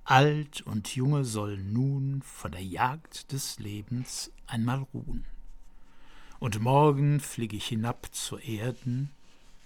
Alt 0.10 0.62
und 0.62 0.96
Junge 0.96 1.26
sollen 1.26 1.74
nun 1.74 2.22
von 2.22 2.54
der 2.54 2.64
Jagd 2.64 3.34
des 3.34 3.60
Lebens 3.60 4.32
einmal 4.48 4.88
ruhen. 4.94 5.26
Und 6.40 6.62
morgen 6.62 7.20
flieg 7.20 7.52
ich 7.52 7.68
hinab 7.68 8.08
zur 8.14 8.42
Erden, 8.42 9.10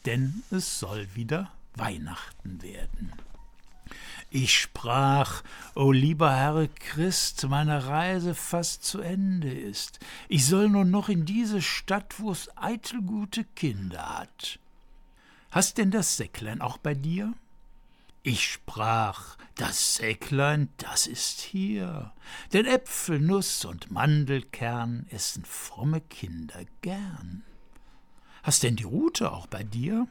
denn 0.08 0.42
es 0.50 0.80
soll 0.80 1.08
wieder 1.14 1.52
Weihnachten 1.76 2.60
werden. 2.64 3.14
Ich 4.32 4.58
sprach, 4.58 5.44
O 5.76 5.92
lieber 5.92 6.36
Herr 6.36 6.68
Christ, 6.70 7.48
meine 7.48 7.86
Reise 7.86 8.34
fast 8.34 8.84
zu 8.84 9.00
Ende 9.00 9.54
ist. 9.54 10.00
Ich 10.28 10.48
soll 10.48 10.70
nur 10.70 10.86
noch 10.86 11.08
in 11.08 11.26
diese 11.26 11.62
Stadt, 11.62 12.20
wo's 12.20 12.50
eitel 12.56 13.04
gute 13.04 13.44
Kinder 13.44 14.18
hat. 14.18 14.58
Hast 15.52 15.78
denn 15.78 15.92
das 15.92 16.18
Säcklein 16.18 16.62
auch 16.62 16.80
bei 16.80 16.96
dir? 16.96 17.32
Ich 18.24 18.52
sprach, 18.52 19.36
das 19.56 19.96
Säcklein, 19.96 20.70
das 20.78 21.08
ist 21.08 21.42
hier, 21.42 22.14
denn 22.54 22.68
Äpfel, 22.68 23.20
Nuss 23.20 23.66
und 23.66 23.90
Mandelkern 23.90 25.08
essen 25.10 25.44
fromme 25.44 26.02
Kinder 26.02 26.66
gern. 26.82 27.44
Hast 28.44 28.62
denn 28.62 28.76
die 28.76 28.84
Rute 28.84 29.32
auch 29.32 29.48
bei 29.48 29.64
dir? 29.64 30.08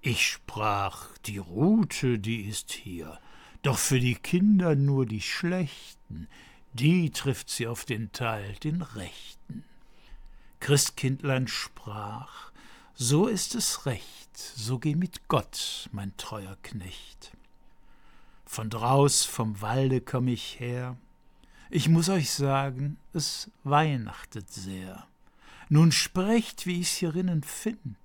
Ich 0.00 0.26
sprach, 0.26 1.16
die 1.26 1.38
Rute, 1.38 2.18
die 2.18 2.42
ist 2.42 2.72
hier, 2.72 3.20
doch 3.62 3.78
für 3.78 4.00
die 4.00 4.16
Kinder 4.16 4.74
nur 4.74 5.06
die 5.06 5.20
Schlechten, 5.20 6.26
die 6.72 7.10
trifft 7.10 7.50
sie 7.50 7.68
auf 7.68 7.84
den 7.84 8.10
Teil, 8.10 8.54
den 8.64 8.82
Rechten. 8.82 9.64
Christkindlein 10.58 11.46
sprach, 11.46 12.50
so 12.94 13.28
ist 13.28 13.54
es 13.54 13.86
recht, 13.86 14.21
so 14.36 14.78
geh 14.78 14.94
mit 14.94 15.28
Gott, 15.28 15.88
mein 15.92 16.16
treuer 16.16 16.56
Knecht. 16.62 17.32
Von 18.44 18.70
draus 18.70 19.24
vom 19.24 19.60
Walde 19.60 20.00
komm 20.00 20.28
ich 20.28 20.60
her, 20.60 20.96
ich 21.70 21.88
muss 21.88 22.10
euch 22.10 22.30
sagen, 22.30 22.98
es 23.14 23.50
weihnachtet 23.64 24.50
sehr. 24.50 25.06
Nun 25.70 25.90
sprecht, 25.90 26.66
wie 26.66 26.80
ich's 26.80 26.96
hierinnen 26.96 27.42
find. 27.42 27.96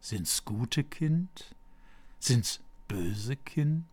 Sind's 0.00 0.44
gute 0.44 0.84
Kind? 0.84 1.54
Sind's 2.18 2.60
böse 2.88 3.36
Kind? 3.36 3.86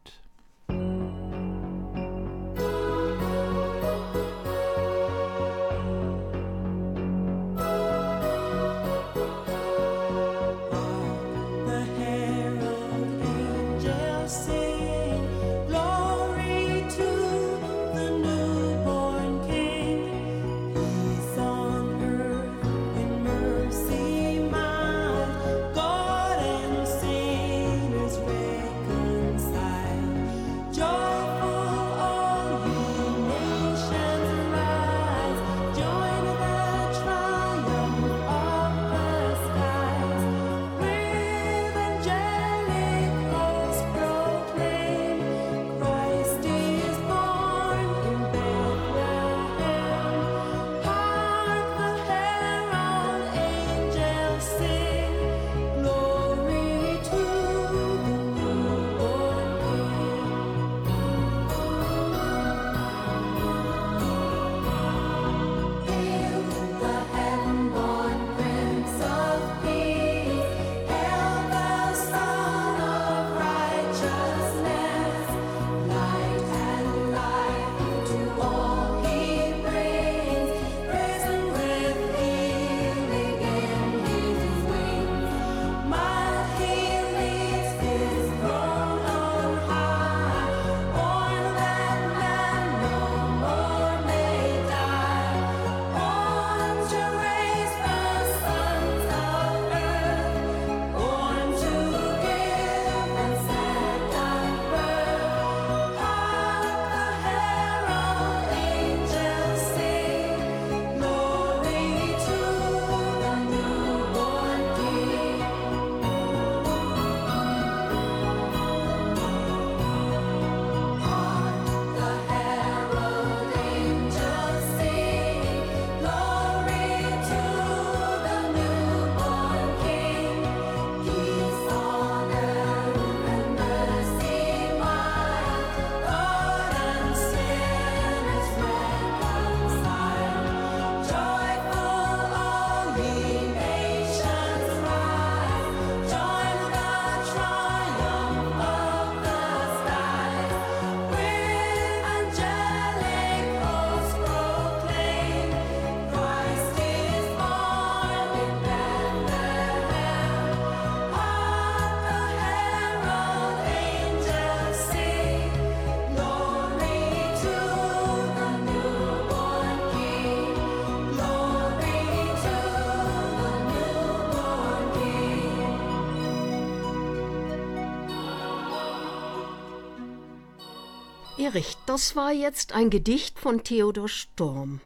Erich, 181.47 181.77
das 181.85 182.17
war 182.17 182.33
jetzt 182.33 182.73
ein 182.73 182.89
Gedicht 182.89 183.39
von 183.39 183.63
Theodor 183.63 184.09
Storm. 184.09 184.81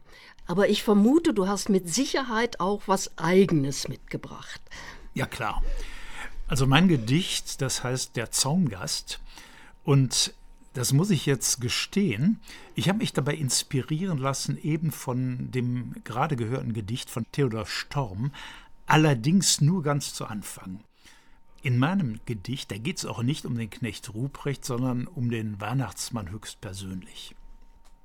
Aber 0.46 0.68
ich 0.68 0.84
vermute, 0.84 1.34
du 1.34 1.48
hast 1.48 1.68
mit 1.68 1.92
Sicherheit 1.92 2.60
auch 2.60 2.82
was 2.86 3.18
Eigenes 3.18 3.88
mitgebracht. 3.88 4.60
Ja, 5.12 5.26
klar. 5.26 5.60
Also 6.46 6.68
mein 6.68 6.86
Gedicht, 6.86 7.60
das 7.62 7.82
heißt 7.82 8.14
Der 8.14 8.30
Zaungast. 8.30 9.18
Und 9.82 10.34
das 10.72 10.92
muss 10.92 11.10
ich 11.10 11.26
jetzt 11.26 11.60
gestehen. 11.60 12.38
Ich 12.76 12.88
habe 12.88 12.98
mich 12.98 13.12
dabei 13.12 13.34
inspirieren 13.34 14.18
lassen, 14.18 14.56
eben 14.56 14.92
von 14.92 15.50
dem 15.50 15.96
gerade 16.04 16.36
gehörten 16.36 16.74
Gedicht 16.74 17.10
von 17.10 17.26
Theodor 17.32 17.66
Storm, 17.66 18.30
allerdings 18.86 19.60
nur 19.60 19.82
ganz 19.82 20.14
zu 20.14 20.26
Anfang. 20.26 20.78
In 21.62 21.78
meinem 21.78 22.18
Gedicht, 22.26 22.72
da 22.72 22.76
geht 22.76 22.98
es 22.98 23.06
auch 23.06 23.22
nicht 23.22 23.46
um 23.46 23.56
den 23.56 23.70
Knecht 23.70 24.12
Ruprecht, 24.12 24.64
sondern 24.64 25.06
um 25.06 25.30
den 25.30 25.60
Weihnachtsmann 25.60 26.30
höchstpersönlich. 26.30 27.36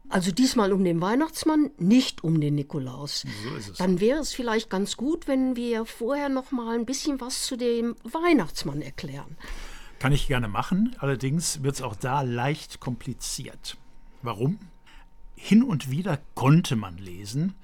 Also 0.10 0.32
diesmal 0.32 0.72
um 0.72 0.84
den 0.84 1.02
Weihnachtsmann, 1.02 1.72
nicht 1.78 2.24
um 2.24 2.40
den 2.40 2.56
Nikolaus. 2.56 3.26
So 3.44 3.56
ist 3.56 3.70
es. 3.70 3.78
Dann 3.78 4.00
wäre 4.00 4.20
es 4.20 4.32
vielleicht 4.32 4.70
ganz 4.70 4.96
gut, 4.96 5.28
wenn 5.28 5.56
wir 5.56 5.86
vorher 5.86 6.30
noch 6.30 6.52
mal 6.52 6.76
ein 6.76 6.86
bisschen 6.86 7.20
was 7.20 7.46
zu 7.46 7.58
dem 7.58 7.96
Weihnachtsmann 8.04 8.82
erklären. 8.82 9.36
Kann 10.00 10.14
ich 10.14 10.28
gerne 10.28 10.48
machen, 10.48 10.96
allerdings 11.00 11.64
wird 11.64 11.76
es 11.76 11.82
auch 11.82 11.96
da 11.96 12.22
leicht 12.22 12.80
kompliziert. 12.80 13.76
Warum? 14.22 14.60
Hin 15.36 15.64
und 15.64 15.90
wieder 15.90 16.20
konnte 16.36 16.76
man 16.76 16.98
lesen, 16.98 17.56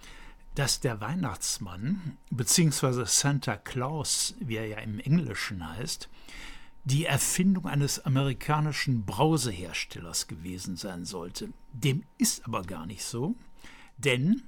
dass 0.55 0.79
der 0.79 1.01
Weihnachtsmann, 1.01 2.17
beziehungsweise 2.29 3.05
Santa 3.05 3.55
Claus, 3.57 4.35
wie 4.39 4.55
er 4.55 4.67
ja 4.67 4.77
im 4.79 4.99
Englischen 4.99 5.67
heißt, 5.67 6.09
die 6.85 7.05
Erfindung 7.05 7.65
eines 7.65 8.05
amerikanischen 8.05 9.05
Brauseherstellers 9.05 10.27
gewesen 10.27 10.75
sein 10.75 11.05
sollte. 11.05 11.49
Dem 11.71 12.03
ist 12.17 12.45
aber 12.45 12.63
gar 12.63 12.85
nicht 12.85 13.03
so, 13.03 13.35
denn 13.97 14.43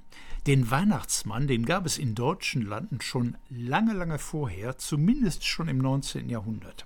den 0.46 0.70
Weihnachtsmann, 0.70 1.48
den 1.48 1.64
gab 1.64 1.86
es 1.86 1.98
in 1.98 2.14
deutschen 2.14 2.62
Landen 2.62 3.00
schon 3.00 3.36
lange, 3.48 3.94
lange 3.94 4.18
vorher, 4.18 4.78
zumindest 4.78 5.44
schon 5.44 5.68
im 5.68 5.78
19. 5.78 6.28
Jahrhundert. 6.28 6.84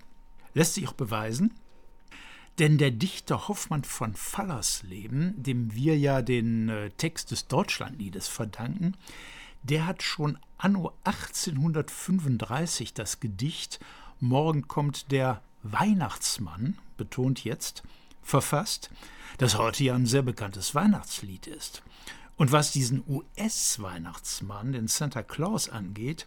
Lässt 0.55 0.75
sich 0.75 0.89
auch 0.89 0.95
beweisen, 0.95 1.53
denn 2.61 2.77
der 2.77 2.91
Dichter 2.91 3.49
Hoffmann 3.49 3.85
von 3.85 4.15
Fallersleben, 4.15 5.43
dem 5.43 5.75
wir 5.75 5.99
ja 5.99 6.21
den 6.21 6.69
äh, 6.69 6.91
Text 6.91 7.31
des 7.31 7.49
Deutschlandliedes 7.49 8.29
verdanken, 8.29 8.97
der 9.63 9.87
hat 9.87 10.03
schon 10.03 10.39
anno 10.59 10.93
1835 11.05 12.93
das 12.93 13.19
Gedicht 13.19 13.81
Morgen 14.23 14.69
kommt 14.69 15.11
der 15.11 15.41
Weihnachtsmann, 15.63 16.77
betont 16.99 17.43
jetzt, 17.45 17.83
verfasst, 18.23 18.91
das 19.39 19.57
heute 19.57 19.83
ja 19.83 19.95
ein 19.95 20.05
sehr 20.05 20.21
bekanntes 20.21 20.75
Weihnachtslied 20.75 21.47
ist. 21.47 21.83
Und 22.37 22.53
was 22.53 22.73
diesen 22.73 23.03
US-Weihnachtsmann, 23.09 24.73
den 24.73 24.89
Santa 24.89 25.23
Claus, 25.23 25.71
angeht, 25.71 26.27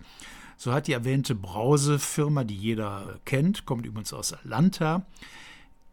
so 0.57 0.73
hat 0.73 0.87
die 0.87 0.93
erwähnte 0.93 1.35
Brausefirma, 1.35 2.43
die 2.43 2.57
jeder 2.57 3.19
kennt, 3.25 3.65
kommt 3.65 3.85
übrigens 3.85 4.13
aus 4.13 4.33
Atlanta, 4.33 5.05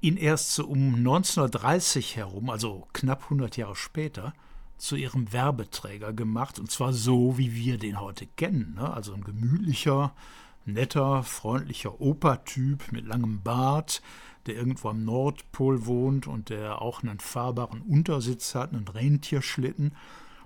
ihn 0.00 0.16
erst 0.16 0.54
so 0.54 0.66
um 0.66 0.94
1930 0.94 2.16
herum, 2.16 2.50
also 2.50 2.86
knapp 2.92 3.24
100 3.24 3.56
Jahre 3.56 3.76
später, 3.76 4.32
zu 4.78 4.96
ihrem 4.96 5.32
Werbeträger 5.32 6.12
gemacht. 6.12 6.58
Und 6.58 6.70
zwar 6.70 6.92
so, 6.92 7.36
wie 7.38 7.54
wir 7.54 7.78
den 7.78 8.00
heute 8.00 8.26
kennen. 8.26 8.74
Ne? 8.76 8.92
Also 8.92 9.12
ein 9.12 9.24
gemütlicher, 9.24 10.14
netter, 10.64 11.22
freundlicher 11.22 12.00
Opertyp 12.00 12.90
mit 12.92 13.06
langem 13.06 13.42
Bart, 13.42 14.02
der 14.46 14.56
irgendwo 14.56 14.88
am 14.88 15.04
Nordpol 15.04 15.84
wohnt 15.84 16.26
und 16.26 16.48
der 16.48 16.80
auch 16.80 17.02
einen 17.02 17.20
fahrbaren 17.20 17.82
Untersitz 17.82 18.54
hat, 18.54 18.72
einen 18.72 18.88
Rentierschlitten, 18.88 19.92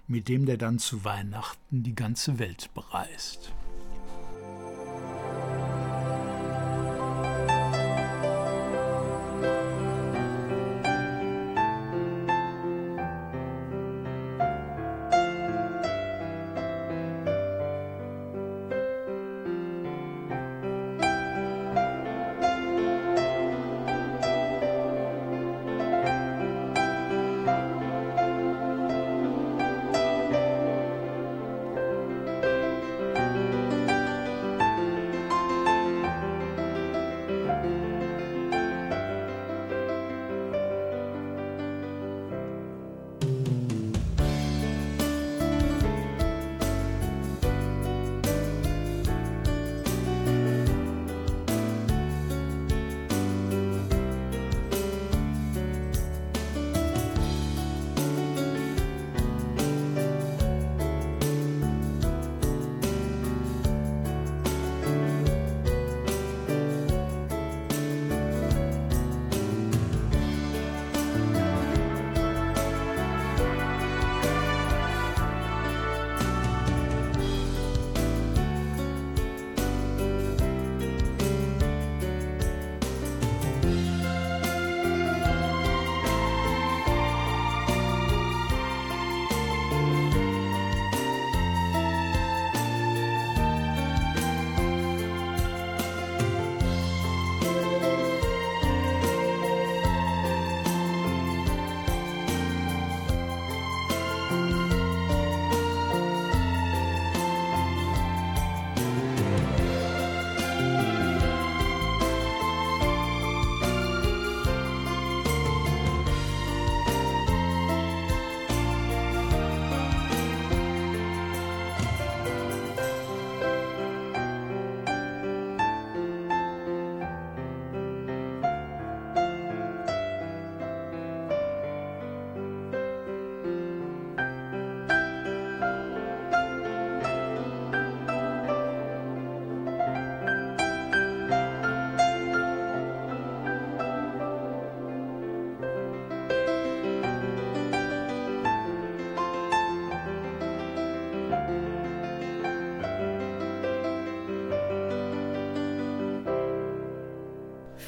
mit 0.08 0.28
dem 0.28 0.46
der 0.46 0.56
dann 0.56 0.78
zu 0.78 1.04
Weihnachten 1.04 1.82
die 1.82 1.94
ganze 1.94 2.38
Welt 2.38 2.70
bereist. 2.74 3.52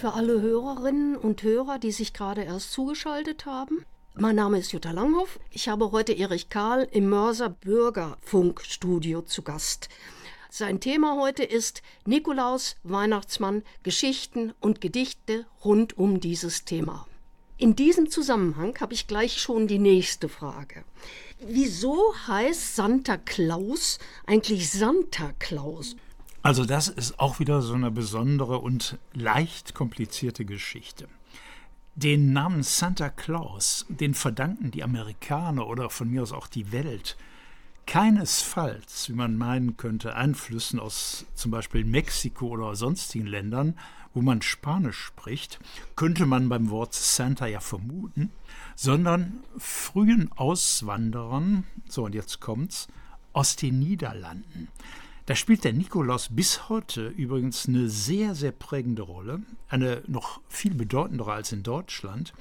Für 0.06 0.14
alle 0.14 0.40
Hörerinnen 0.40 1.16
und 1.16 1.42
Hörer, 1.42 1.80
die 1.80 1.90
sich 1.90 2.12
gerade 2.12 2.44
erst 2.44 2.70
zugeschaltet 2.70 3.44
haben. 3.44 3.84
Mein 4.14 4.36
Name 4.36 4.56
ist 4.56 4.70
Jutta 4.70 4.92
Langhoff. 4.92 5.40
Ich 5.50 5.68
habe 5.68 5.90
heute 5.90 6.12
Erich 6.12 6.48
Karl 6.48 6.86
im 6.92 7.08
Mörser 7.08 7.48
Bürgerfunkstudio 7.48 9.22
zu 9.22 9.42
Gast. 9.42 9.88
Sein 10.48 10.78
Thema 10.78 11.16
heute 11.20 11.42
ist 11.42 11.82
Nikolaus, 12.04 12.76
Weihnachtsmann, 12.84 13.64
Geschichten 13.82 14.54
und 14.60 14.80
Gedichte 14.80 15.44
rund 15.64 15.98
um 15.98 16.20
dieses 16.20 16.64
Thema. 16.64 17.08
In 17.58 17.74
diesem 17.74 18.08
Zusammenhang 18.08 18.78
habe 18.78 18.94
ich 18.94 19.08
gleich 19.08 19.40
schon 19.40 19.66
die 19.66 19.80
nächste 19.80 20.28
Frage. 20.28 20.84
Wieso 21.40 22.14
heißt 22.28 22.76
Santa 22.76 23.16
Claus 23.16 23.98
eigentlich 24.24 24.70
Santa 24.70 25.32
Claus? 25.40 25.96
Also 26.46 26.64
das 26.64 26.87
ist 26.87 27.18
auch 27.18 27.40
wieder 27.40 27.61
so 27.61 27.74
eine 27.74 27.90
besondere 27.90 28.61
und 28.61 28.98
leicht 29.14 29.74
komplizierte 29.74 30.44
Geschichte. 30.44 31.09
Den 31.96 32.32
Namen 32.32 32.62
Santa 32.62 33.09
Claus, 33.09 33.85
den 33.88 34.14
verdanken 34.14 34.70
die 34.70 34.85
Amerikaner 34.85 35.66
oder 35.66 35.90
von 35.90 36.09
mir 36.09 36.22
aus 36.22 36.30
auch 36.30 36.46
die 36.46 36.70
Welt 36.70 37.16
keinesfalls, 37.87 39.09
wie 39.09 39.14
man 39.14 39.37
meinen 39.37 39.76
könnte, 39.76 40.14
Einflüssen 40.14 40.78
aus 40.78 41.26
zum 41.35 41.50
Beispiel 41.50 41.85
Mexiko 41.85 42.46
oder 42.46 42.76
sonstigen 42.76 43.26
Ländern, 43.26 43.76
wo 44.14 44.22
man 44.22 44.40
Spanisch 44.40 44.98
spricht, 44.98 45.59
könnte 45.96 46.26
man 46.26 46.48
beim 46.48 46.70
Wort 46.70 46.94
Santa 46.94 47.48
ja 47.48 47.59
vermuten, 47.59 48.30
sondern 48.76 49.40
frühen 49.59 50.30
Auswanderern, 50.37 51.64
so 51.88 52.04
und 52.04 52.14
jetzt 52.14 52.40
kommt's, 52.40 52.87
aus 53.32 53.56
den 53.56 53.80
Niederlanden. 53.80 54.68
Da 55.26 55.34
spielt 55.34 55.64
der 55.64 55.72
Nikolaus 55.72 56.28
bis 56.30 56.68
heute 56.68 57.08
übrigens 57.08 57.66
eine 57.66 57.88
sehr, 57.88 58.36
sehr 58.36 58.52
prägende 58.52 59.02
Rolle, 59.02 59.42
eine 59.68 60.02
noch 60.06 60.40
viel 60.48 60.72
bedeutendere 60.72 61.32
als 61.32 61.50
in 61.50 61.64
Deutschland. 61.64 62.32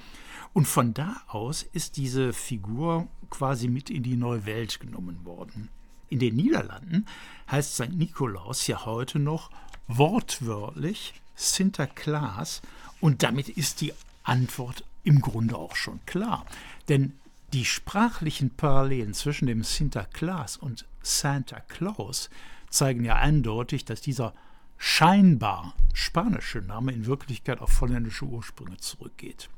Und 0.53 0.67
von 0.67 0.93
da 0.93 1.17
aus 1.27 1.63
ist 1.63 1.97
diese 1.97 2.31
Figur 2.31 3.07
quasi 3.31 3.69
mit 3.69 3.89
in 3.89 4.03
die 4.03 4.15
neue 4.15 4.45
Welt 4.45 4.79
genommen 4.79 5.25
worden. 5.25 5.69
In 6.09 6.19
den 6.19 6.35
Niederlanden 6.35 7.07
heißt 7.49 7.73
St. 7.73 7.89
Nikolaus 7.89 8.67
ja 8.67 8.85
heute 8.85 9.17
noch 9.17 9.49
wortwörtlich 9.87 11.15
Sinterklaas 11.33 12.61
und 13.01 13.23
damit 13.23 13.49
ist 13.49 13.81
die 13.81 13.93
Antwort 14.23 14.83
im 15.03 15.21
Grunde 15.21 15.57
auch 15.57 15.75
schon 15.75 15.99
klar. 16.05 16.45
Denn 16.87 17.13
die 17.51 17.65
sprachlichen 17.65 18.51
Parallelen 18.51 19.15
zwischen 19.15 19.47
dem 19.47 19.63
Sinterklaas 19.63 20.57
und 20.57 20.85
Santa 21.01 21.59
Claus 21.61 22.29
zeigen 22.75 23.03
ja 23.05 23.15
eindeutig, 23.15 23.85
dass 23.85 24.01
dieser 24.01 24.33
scheinbar 24.77 25.73
spanische 25.93 26.59
Name 26.59 26.91
in 26.91 27.05
Wirklichkeit 27.05 27.59
auf 27.59 27.79
holländische 27.81 28.25
Ursprünge 28.25 28.77
zurückgeht. 28.77 29.49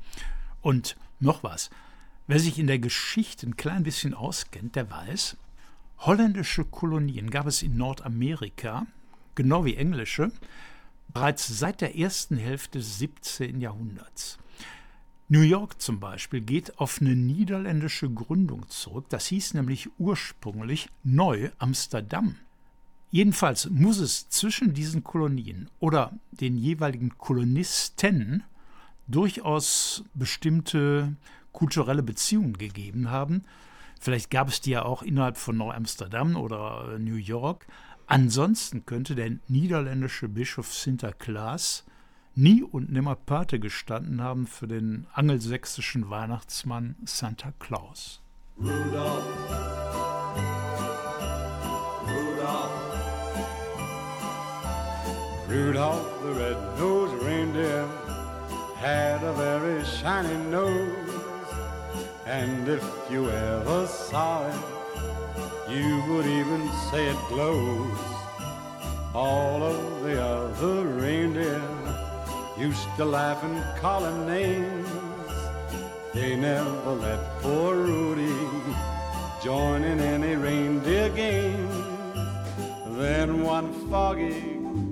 Und 0.61 0.95
noch 1.19 1.43
was, 1.43 1.69
wer 2.27 2.39
sich 2.39 2.59
in 2.59 2.67
der 2.67 2.79
Geschichte 2.79 3.47
ein 3.47 3.57
klein 3.57 3.83
bisschen 3.83 4.13
auskennt, 4.13 4.75
der 4.75 4.89
weiß, 4.89 5.37
holländische 5.99 6.65
Kolonien 6.65 7.29
gab 7.31 7.47
es 7.47 7.63
in 7.63 7.77
Nordamerika, 7.77 8.85
genau 9.35 9.65
wie 9.65 9.75
englische, 9.75 10.31
bereits 11.07 11.47
seit 11.47 11.81
der 11.81 11.97
ersten 11.97 12.37
Hälfte 12.37 12.79
des 12.79 12.99
17. 12.99 13.61
Jahrhunderts. 13.61 14.37
New 15.29 15.41
York 15.41 15.81
zum 15.81 15.99
Beispiel 15.99 16.39
geht 16.39 16.79
auf 16.79 17.01
eine 17.01 17.15
niederländische 17.15 18.09
Gründung 18.09 18.69
zurück. 18.69 19.07
Das 19.09 19.25
hieß 19.25 19.55
nämlich 19.55 19.89
ursprünglich 19.97 20.89
Neu-Amsterdam. 21.03 22.37
Jedenfalls 23.09 23.69
muss 23.69 23.99
es 23.99 24.29
zwischen 24.29 24.73
diesen 24.73 25.03
Kolonien 25.03 25.69
oder 25.79 26.11
den 26.31 26.57
jeweiligen 26.57 27.17
Kolonisten 27.17 28.43
durchaus 29.07 30.03
bestimmte 30.13 31.15
kulturelle 31.53 32.03
Beziehungen 32.03 32.57
gegeben 32.57 33.09
haben. 33.09 33.43
Vielleicht 33.99 34.29
gab 34.29 34.49
es 34.49 34.61
die 34.61 34.71
ja 34.71 34.83
auch 34.83 35.01
innerhalb 35.01 35.37
von 35.37 35.57
Neu-Amsterdam 35.57 36.35
oder 36.35 36.93
äh, 36.93 36.99
New 36.99 37.15
York. 37.15 37.65
Ansonsten 38.05 38.85
könnte 38.85 39.15
der 39.15 39.31
niederländische 39.47 40.29
Bischof 40.29 40.73
Sinterklaas 40.73 41.83
nie 42.35 42.61
und 42.61 42.91
nimmer 42.91 43.15
Pate 43.15 43.59
gestanden 43.59 44.21
haben 44.21 44.45
für 44.45 44.67
den 44.67 45.07
angelsächsischen 45.13 46.09
Weihnachtsmann 46.09 46.95
Santa 47.05 47.51
Claus. 47.59 48.21
Rudolph, 48.59 49.23
Rudolph 55.47 56.21
the 56.23 56.33
red-nosed 56.33 57.23
reindeer 57.23 57.87
had 58.75 59.23
a 59.23 59.31
very 59.31 59.81
shiny 59.85 60.35
nose. 60.49 61.09
And 62.25 62.67
if 62.67 62.83
you 63.09 63.29
ever 63.29 63.87
saw 63.87 64.45
it, 64.45 64.59
you 65.69 66.03
would 66.09 66.25
even 66.25 66.69
say 66.91 67.07
it 67.07 67.17
glows. 67.29 67.97
All 69.13 69.63
of 69.63 70.03
the 70.03 70.21
other 70.21 70.83
reindeer 70.83 71.61
used 72.57 72.89
to 72.97 73.05
laugh 73.05 73.41
and 73.45 73.63
call 73.79 74.03
him 74.03 74.27
names. 74.27 74.89
They 76.13 76.35
never 76.35 76.91
let 76.91 77.19
poor 77.41 77.73
Rudy 77.73 78.35
join 79.41 79.85
in 79.85 80.01
any 80.01 80.35
reindeer 80.35 81.07
games. 81.07 81.85
Then 82.97 83.43
one 83.43 83.71
foggy 83.89 84.57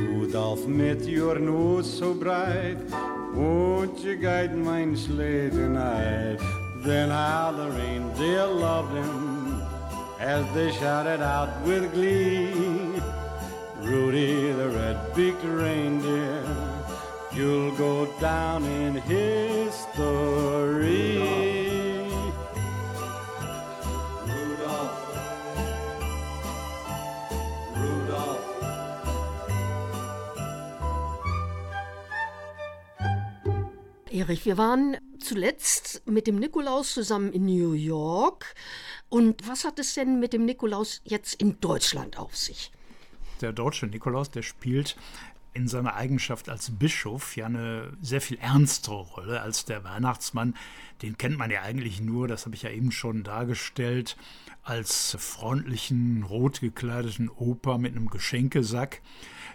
Rudolph, 0.00 0.66
met 0.66 1.02
your 1.02 1.38
nose 1.38 1.98
so 1.98 2.14
bright, 2.14 2.78
won't 3.34 3.98
you 4.00 4.16
guide 4.16 4.56
mine 4.56 4.96
sleigh 4.96 5.50
tonight? 5.50 6.38
Then 6.82 7.10
how 7.10 7.52
the 7.52 7.70
reindeer 7.70 8.46
loved 8.46 8.94
him 8.94 9.62
as 10.18 10.46
they 10.54 10.72
shouted 10.72 11.20
out 11.20 11.62
with 11.66 11.92
glee. 11.92 12.50
Rudy 13.82 14.52
the 14.52 14.68
red-beaked 14.70 15.44
reindeer, 15.44 16.44
you'll 17.34 17.72
go 17.76 18.06
down 18.20 18.64
in 18.64 18.94
history. 18.94 19.80
Erich, 34.20 34.44
wir 34.44 34.58
waren 34.58 34.98
zuletzt 35.18 36.02
mit 36.04 36.26
dem 36.26 36.36
Nikolaus 36.36 36.92
zusammen 36.92 37.32
in 37.32 37.46
New 37.46 37.72
York. 37.72 38.54
Und 39.08 39.48
was 39.48 39.64
hat 39.64 39.78
es 39.78 39.94
denn 39.94 40.20
mit 40.20 40.34
dem 40.34 40.44
Nikolaus 40.44 41.00
jetzt 41.04 41.40
in 41.40 41.58
Deutschland 41.60 42.18
auf 42.18 42.36
sich? 42.36 42.70
Der 43.40 43.54
deutsche 43.54 43.86
Nikolaus, 43.86 44.30
der 44.30 44.42
spielt 44.42 44.96
in 45.52 45.68
seiner 45.68 45.94
Eigenschaft 45.94 46.48
als 46.48 46.70
Bischof 46.70 47.36
ja 47.36 47.46
eine 47.46 47.92
sehr 48.00 48.20
viel 48.20 48.38
ernstere 48.38 49.00
Rolle 49.00 49.40
als 49.40 49.64
der 49.64 49.84
Weihnachtsmann. 49.84 50.54
Den 51.02 51.18
kennt 51.18 51.38
man 51.38 51.50
ja 51.50 51.62
eigentlich 51.62 52.00
nur, 52.00 52.28
das 52.28 52.46
habe 52.46 52.54
ich 52.54 52.62
ja 52.62 52.70
eben 52.70 52.92
schon 52.92 53.22
dargestellt, 53.24 54.16
als 54.62 55.16
freundlichen, 55.18 56.22
rot 56.22 56.60
gekleideten 56.60 57.28
Opa 57.28 57.78
mit 57.78 57.96
einem 57.96 58.10
Geschenkesack. 58.10 59.00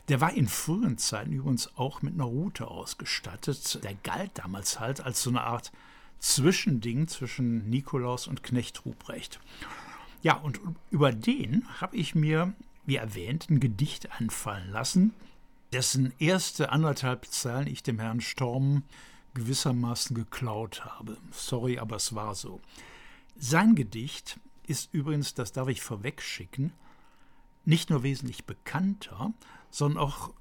Der 0.07 0.21
war 0.21 0.33
in 0.33 0.47
frühen 0.47 0.97
Zeiten 0.97 1.31
übrigens 1.31 1.75
auch 1.77 2.01
mit 2.01 2.13
einer 2.13 2.25
Rute 2.25 2.67
ausgestattet. 2.67 3.83
Der 3.83 3.95
galt 4.03 4.31
damals 4.35 4.79
halt 4.79 5.01
als 5.01 5.21
so 5.21 5.29
eine 5.29 5.41
Art 5.41 5.71
Zwischending 6.19 7.07
zwischen 7.07 7.69
Nikolaus 7.69 8.27
und 8.27 8.43
Knecht 8.43 8.85
Ruprecht. 8.85 9.39
Ja, 10.21 10.35
und 10.35 10.59
über 10.89 11.11
den 11.11 11.67
habe 11.79 11.95
ich 11.97 12.15
mir, 12.15 12.53
wie 12.85 12.95
erwähnt, 12.95 13.49
ein 13.49 13.59
Gedicht 13.59 14.19
einfallen 14.19 14.71
lassen, 14.71 15.13
dessen 15.73 16.13
erste 16.19 16.71
anderthalb 16.71 17.25
Zeilen 17.25 17.67
ich 17.67 17.83
dem 17.83 17.99
Herrn 17.99 18.21
Storm 18.21 18.83
gewissermaßen 19.33 20.15
geklaut 20.15 20.85
habe. 20.85 21.17
Sorry, 21.31 21.77
aber 21.77 21.97
es 21.97 22.15
war 22.15 22.35
so. 22.35 22.61
Sein 23.37 23.75
Gedicht 23.75 24.39
ist 24.65 24.93
übrigens, 24.93 25.33
das 25.33 25.51
darf 25.51 25.67
ich 25.67 25.81
vorwegschicken, 25.81 26.73
nicht 27.65 27.89
nur 27.89 28.03
wesentlich 28.03 28.45
bekannter, 28.45 29.33
sondern 29.69 30.03
auch, 30.03 30.33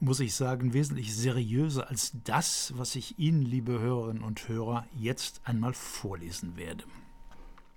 muss 0.00 0.20
ich 0.20 0.34
sagen, 0.34 0.72
wesentlich 0.72 1.14
seriöser 1.14 1.88
als 1.88 2.12
das, 2.24 2.72
was 2.76 2.96
ich 2.96 3.18
Ihnen, 3.18 3.42
liebe 3.42 3.78
Hörerinnen 3.78 4.22
und 4.22 4.48
Hörer, 4.48 4.86
jetzt 4.96 5.40
einmal 5.44 5.74
vorlesen 5.74 6.56
werde. 6.56 6.84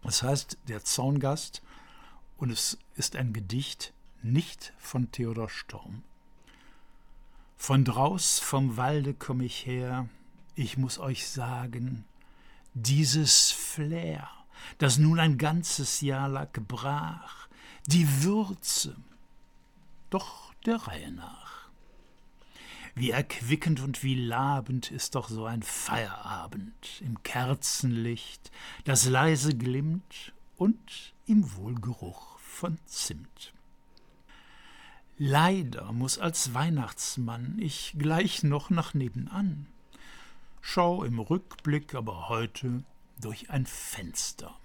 Das 0.02 0.24
heißt, 0.24 0.58
der 0.68 0.84
Zaungast, 0.84 1.62
und 2.38 2.50
es 2.50 2.78
ist 2.96 3.16
ein 3.16 3.34
Gedicht 3.34 3.94
nicht 4.22 4.74
von 4.78 5.12
Theodor 5.12 5.50
Storm. 5.50 6.04
Von 7.58 7.86
draus 7.86 8.40
vom 8.40 8.78
Walde 8.78 9.14
komm 9.14 9.42
ich 9.42 9.66
her, 9.66 10.10
ich 10.56 10.78
muss 10.78 11.00
euch 11.00 11.28
sagen, 11.28 12.06
dieses 12.74 13.52
Flair, 13.52 14.30
das 14.78 14.98
nun 14.98 15.20
ein 15.20 15.38
ganzes 15.38 16.02
Jahr 16.02 16.30
lag 16.30 16.52
brach, 16.68 17.48
die 17.88 18.24
Würze, 18.24 18.96
doch 20.10 20.54
der 20.66 20.76
Reihe 20.76 21.12
nach. 21.12 21.70
Wie 22.96 23.10
erquickend 23.10 23.80
und 23.82 24.04
wie 24.04 24.16
labend 24.16 24.92
ist 24.92 25.16
doch 25.16 25.28
so 25.28 25.46
ein 25.46 25.64
Feierabend 25.64 27.02
im 27.02 27.24
Kerzenlicht, 27.24 28.52
das 28.84 29.06
leise 29.06 29.56
glimmt 29.56 30.34
und 30.58 31.14
im 31.26 31.56
Wohlgeruch 31.56 32.38
von 32.40 32.78
Zimt. 32.86 33.54
Leider 35.18 35.92
muss 35.92 36.18
als 36.18 36.56
Weihnachtsmann 36.56 37.58
ich 37.60 37.94
gleich 37.98 38.42
noch 38.42 38.72
nach 38.72 38.96
nebenan, 38.96 39.68
schau 40.60 41.04
im 41.04 41.20
Rückblick 41.20 41.94
aber 41.94 42.30
heute 42.30 42.84
durch 43.22 43.52
ein 43.52 43.68
Fenster. 43.68 44.56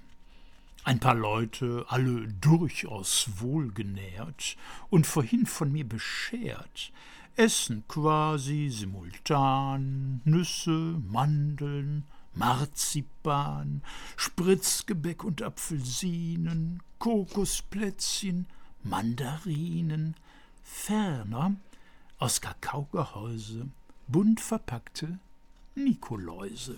Ein 0.85 1.01
paar 1.01 1.15
Leute, 1.15 1.85
alle 1.89 2.29
durchaus 2.41 3.29
wohlgenährt 3.41 4.57
und 4.89 5.07
vorhin 5.07 5.45
von 5.45 5.71
mir 5.71 5.87
beschert, 5.87 6.93
essen 7.37 7.85
quasi 7.87 8.71
simultan 8.71 10.23
Nüsse, 10.25 10.97
Mandeln, 11.07 12.05
Marzipan, 12.33 13.83
Spritzgebäck 14.17 15.25
und 15.25 15.43
Apfelsinen, 15.43 16.83
Kokosplätzchen, 16.99 18.47
Mandarinen, 18.83 20.17
ferner 20.69 21.57
aus 22.19 22.41
Kakaogehäuse 22.41 23.69
bunt 24.07 24.41
verpackte 24.41 25.19
Nikoläuse. 25.75 26.77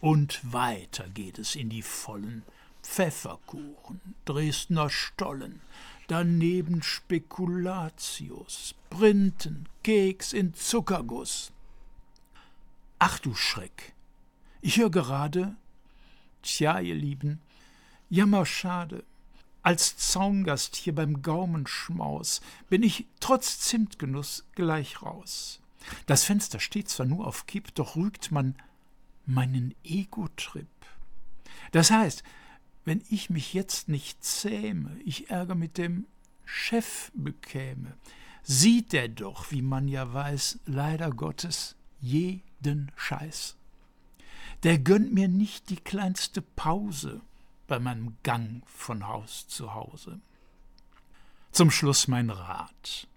Und 0.00 0.40
weiter 0.52 1.08
geht 1.08 1.38
es 1.38 1.56
in 1.56 1.70
die 1.70 1.82
vollen 1.82 2.42
Pfefferkuchen, 2.82 4.00
Dresdner 4.24 4.90
Stollen, 4.90 5.60
daneben 6.08 6.82
Spekulatius, 6.82 8.74
Printen, 8.90 9.68
Keks 9.82 10.32
in 10.32 10.54
Zuckerguss. 10.54 11.52
Ach 12.98 13.18
du 13.20 13.34
Schreck, 13.34 13.94
ich 14.60 14.78
höre 14.78 14.90
gerade, 14.90 15.56
tja, 16.42 16.80
ihr 16.80 16.96
Lieben, 16.96 17.40
jammerschade, 18.10 19.04
als 19.62 19.96
Zaungast 19.96 20.76
hier 20.76 20.94
beim 20.94 21.22
Gaumenschmaus 21.22 22.40
bin 22.68 22.82
ich 22.82 23.06
trotz 23.20 23.60
Zimtgenuss 23.60 24.44
gleich 24.54 25.02
raus. 25.02 25.60
Das 26.06 26.24
Fenster 26.24 26.60
steht 26.60 26.88
zwar 26.88 27.06
nur 27.06 27.26
auf 27.26 27.46
Kipp, 27.46 27.74
doch 27.74 27.96
rügt 27.96 28.30
man 28.30 28.56
meinen 29.26 29.74
Ego-Trip. 29.84 30.66
Das 31.70 31.90
heißt, 31.90 32.22
wenn 32.84 33.02
ich 33.08 33.30
mich 33.30 33.54
jetzt 33.54 33.88
nicht 33.88 34.24
zähme, 34.24 34.96
ich 35.04 35.30
Ärger 35.30 35.54
mit 35.54 35.78
dem 35.78 36.06
Chef 36.44 37.12
bekäme, 37.14 37.96
sieht 38.42 38.92
er 38.92 39.08
doch, 39.08 39.50
wie 39.52 39.62
man 39.62 39.86
ja 39.86 40.12
weiß, 40.12 40.58
leider 40.66 41.10
Gottes, 41.10 41.76
jeden 42.00 42.90
Scheiß. 42.96 43.56
Der 44.64 44.78
gönnt 44.78 45.12
mir 45.12 45.28
nicht 45.28 45.70
die 45.70 45.76
kleinste 45.76 46.42
Pause 46.42 47.20
bei 47.72 47.78
meinem 47.78 48.18
Gang 48.22 48.62
von 48.68 49.08
Haus 49.08 49.48
zu 49.48 49.72
Hause. 49.72 50.20
Zum 51.52 51.70
Schluss 51.70 52.06
mein 52.06 52.28
Rat. 52.28 53.08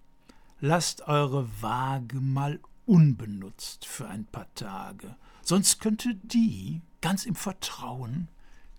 Lasst 0.62 1.02
eure 1.10 1.50
Waage 1.62 2.22
mal 2.22 2.62
unbenutzt 2.86 3.86
für 3.86 4.08
ein 4.08 4.24
paar 4.24 4.48
Tage, 4.56 5.18
sonst 5.42 5.82
könnte 5.82 6.16
die, 6.16 6.80
ganz 7.02 7.26
im 7.26 7.36
Vertrauen, 7.36 8.30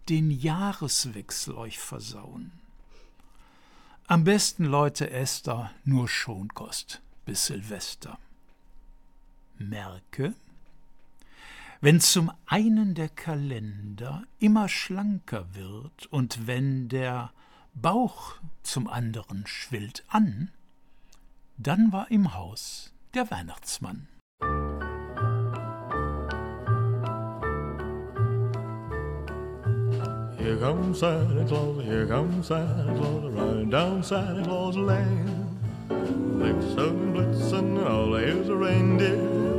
den 0.09 0.31
Jahreswechsel 0.31 1.55
euch 1.55 1.79
versauen. 1.79 2.53
Am 4.07 4.25
besten, 4.25 4.65
Leute, 4.65 5.11
Esther, 5.11 5.73
nur 5.85 6.09
Schonkost 6.09 7.03
bis 7.27 7.45
Silvester. 7.45 8.19
Merke, 9.59 10.33
wenn 11.81 12.01
zum 12.01 12.31
einen 12.47 12.95
der 12.95 13.09
Kalender 13.09 14.25
immer 14.39 14.69
schlanker 14.69 15.47
wird 15.55 16.07
und 16.07 16.47
wenn 16.47 16.89
der 16.89 17.33
Bauch 17.75 18.37
zum 18.63 18.89
anderen 18.89 19.47
schwillt 19.47 20.05
an, 20.09 20.51
dann 21.59 21.93
war 21.93 22.11
im 22.11 22.35
Haus 22.35 22.93
der 23.15 23.31
Weihnachtsmann. 23.31 24.09
Here 30.39 30.57
comes 30.59 31.01
Santa 31.01 31.45
Claus, 31.45 31.85
here 31.85 32.07
comes 32.07 32.47
Santa 32.47 32.95
Claus, 32.95 33.33
riding 33.33 33.71
down 33.71 34.03
Santa 34.03 34.43
Claus 34.45 34.77
Lane. 34.77 35.59
Blitzen, 35.89 37.13
blitzen, 37.13 37.85
all 37.85 38.15
here's 38.15 38.49
a 38.49 38.55
reindeer 38.55 39.17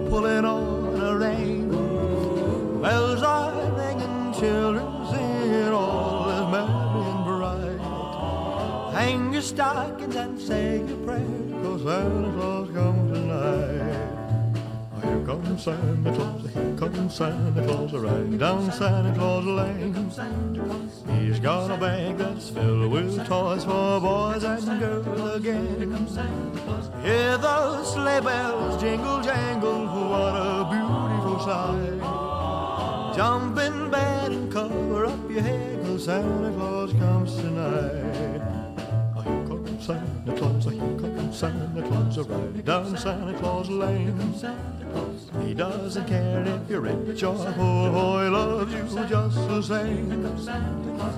pulling 0.10 0.46
on 0.46 1.00
a 1.02 1.18
rein. 1.18 1.87
Bells 2.88 3.22
are 3.22 3.52
ringing, 3.72 4.34
children 4.40 4.88
singing, 5.12 5.74
all 5.74 6.30
is 6.30 6.48
merry 6.54 7.04
and 7.12 7.26
bright. 7.26 8.94
Hang 8.94 9.34
your 9.34 9.42
stockings 9.42 10.16
and 10.16 10.40
say 10.40 10.78
your 10.88 10.98
prayers, 11.06 11.52
cause 11.64 11.84
Santa 11.84 12.32
Claus 12.32 12.70
comes 12.72 13.12
tonight. 13.12 14.08
Oh, 14.94 15.00
here 15.04 15.26
comes 15.26 15.64
Santa 15.66 16.12
Claus, 16.16 16.54
here 16.54 16.76
comes 16.78 17.14
Santa 17.14 17.62
Claus, 17.66 17.92
riding 17.92 18.38
down 18.38 18.72
Santa 18.72 19.14
Claus 19.20 19.46
Lane. 19.46 19.94
He's 21.20 21.42
got 21.42 21.70
a 21.70 21.76
bag 21.76 22.18
that's 22.18 22.50
filled 22.52 22.90
with 22.90 23.28
toys 23.28 23.66
for 23.66 24.00
boys 24.00 24.46
and 24.46 24.80
girls 24.80 25.36
again. 25.36 26.08
Hear 27.04 27.38
those 27.38 27.92
sleigh 27.92 28.22
bells 28.22 28.82
jingle 28.82 29.22
jangle, 29.22 29.88
what 29.88 30.36
a 30.38 30.70
beautiful 30.72 31.40
sight. 31.42 32.27
Jump 33.18 33.58
in 33.58 33.90
bed 33.90 34.32
and 34.32 34.54
cover 34.54 35.08
up 35.08 35.32
your 35.32 35.42
head, 35.42 35.84
cause 35.84 36.06
Santa 36.06 36.54
Claus 36.56 36.94
comes 36.94 37.36
tonight. 37.38 38.44
Oh, 39.16 39.22
here 39.22 39.48
comes 39.48 39.88
Santa 39.88 40.38
Claus, 40.38 40.68
oh, 40.68 40.70
here 40.70 41.00
comes 41.00 41.36
Santa 41.36 41.82
Claus, 41.82 42.20
right 42.20 42.64
down 42.64 42.96
Santa 42.96 43.34
Claus 43.40 43.70
Lane. 43.70 44.14
He 45.42 45.56
doesn't 45.56 46.08
care 46.08 46.44
if 46.46 46.70
you're 46.70 46.80
rich 46.80 47.24
or 47.24 47.34
poor, 47.54 47.90
oh, 47.92 48.24
he 48.24 48.30
loves 48.30 48.72
you 48.72 49.08
just 49.08 49.36
the 49.36 49.64
same. 49.64 50.38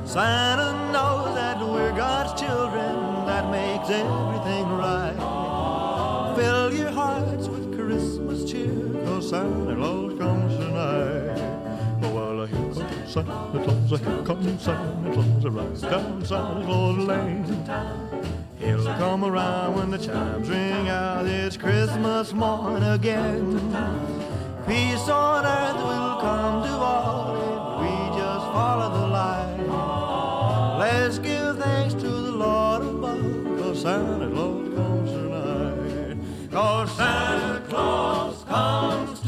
Santa 0.07 0.71
knows 0.93 1.35
that 1.35 1.59
we're 1.59 1.91
God's 1.97 2.39
children, 2.39 3.25
that 3.25 3.51
makes 3.51 3.89
everything 3.89 4.69
right. 4.69 6.33
Fill 6.37 6.73
your 6.73 6.91
hearts 6.91 7.49
with 7.49 7.75
Christmas 7.75 8.49
cheer, 8.49 9.03
cause 9.03 9.31
Santa 9.31 9.75
Claus 9.75 10.08
Santa 13.09 13.59
Claus, 13.63 13.89
here 13.89 14.21
comes 14.23 14.61
Santa 14.61 15.11
Claus, 15.11 15.45
right 15.45 15.81
down 15.81 16.23
Santa 16.23 16.63
Claus 16.63 16.97
Lane. 16.99 17.43
He'll 18.59 18.85
come 18.85 19.25
around 19.25 19.75
when 19.75 19.89
the 19.89 19.97
chimes 19.97 20.47
ring 20.47 20.87
out, 20.89 21.25
it's 21.25 21.57
Christmas 21.57 22.33
morn 22.33 22.83
again. 22.83 23.57
Peace 24.67 25.09
on 25.09 25.43
earth 25.43 25.77
will 25.77 26.21
come 26.21 26.63
to 26.63 26.69
all 26.69 27.33
if 27.33 27.81
we 27.81 27.89
just 28.15 28.45
follow 28.53 28.89
the 28.99 29.07
line. 29.07 29.67
Let's 30.77 31.17
give 31.17 31.57
thanks 31.57 31.95
to 31.95 32.07
the 32.07 32.31
Lord 32.31 32.83
above, 32.83 33.57
cause 33.57 33.81
Santa 33.81 34.29
Claus 34.29 34.69
comes 34.75 35.09
tonight. 35.09 36.51
Cause 36.51 36.91
Santa 36.95 37.63
Claus 37.69 38.43
comes 38.43 39.19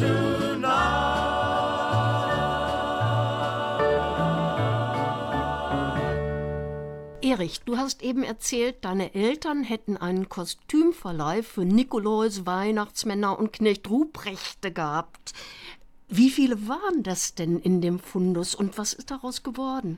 Erich, 7.42 7.62
du 7.62 7.78
hast 7.78 8.04
eben 8.04 8.22
erzählt, 8.22 8.86
deine 8.86 9.16
Eltern 9.16 9.64
hätten 9.64 9.98
einen 9.98 10.30
Kostümverleih 10.30 11.42
für 11.42 11.66
Nikolaus, 11.66 12.46
Weihnachtsmänner 12.46 13.40
und 13.40 13.52
Knecht 13.52 13.90
Ruprechte 13.90 14.72
gehabt. 14.72 15.34
Wie 16.08 16.30
viele 16.30 16.68
waren 16.68 17.02
das 17.02 17.34
denn 17.34 17.58
in 17.58 17.82
dem 17.82 17.98
Fundus 17.98 18.54
und 18.54 18.78
was 18.78 18.94
ist 18.94 19.10
daraus 19.10 19.42
geworden? 19.42 19.98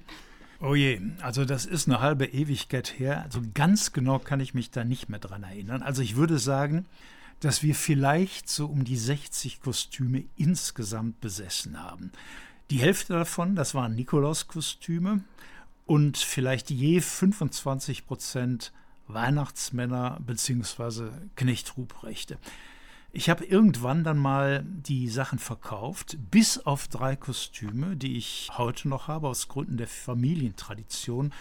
Oh 0.61 0.73
je, 0.73 1.01
also 1.19 1.43
das 1.43 1.65
ist 1.65 1.89
eine 1.89 1.99
halbe 1.99 2.27
Ewigkeit 2.27 2.97
her. 2.97 3.23
Also 3.23 3.41
ganz 3.53 3.91
genau 3.91 4.19
kann 4.19 4.39
ich 4.39 4.53
mich 4.53 4.71
da 4.71 4.85
nicht 4.85 5.09
mehr 5.09 5.19
dran 5.19 5.43
erinnern. 5.43 5.81
Also 5.81 6.01
ich 6.01 6.15
würde 6.15 6.39
sagen, 6.39 6.85
dass 7.41 7.61
wir 7.61 7.75
vielleicht 7.75 8.47
so 8.47 8.67
um 8.67 8.85
die 8.85 8.95
60 8.95 9.59
Kostüme 9.59 10.23
insgesamt 10.37 11.19
besessen 11.19 11.83
haben. 11.83 12.13
Die 12.69 12.79
Hälfte 12.79 13.11
davon, 13.11 13.57
das 13.57 13.75
waren 13.75 13.95
Nikolauskostüme 13.95 15.25
und 15.93 16.17
vielleicht 16.17 16.71
je 16.71 17.01
25 17.01 18.07
Prozent 18.07 18.73
Weihnachtsmänner 19.07 20.19
bzw. 20.25 21.09
Knecht 21.35 21.77
Ruprechte. 21.77 22.39
Ich 23.11 23.29
habe 23.29 23.45
irgendwann 23.45 24.03
dann 24.03 24.17
mal 24.17 24.65
die 24.65 25.07
Sachen 25.07 25.37
verkauft, 25.37 26.17
bis 26.31 26.57
auf 26.57 26.87
drei 26.87 27.15
Kostüme, 27.15 27.95
die 27.95 28.17
ich 28.17 28.49
heute 28.57 28.89
noch 28.89 29.07
habe, 29.07 29.27
aus 29.27 29.49
Gründen 29.49 29.77
der 29.77 29.87
Familientradition 29.87 31.31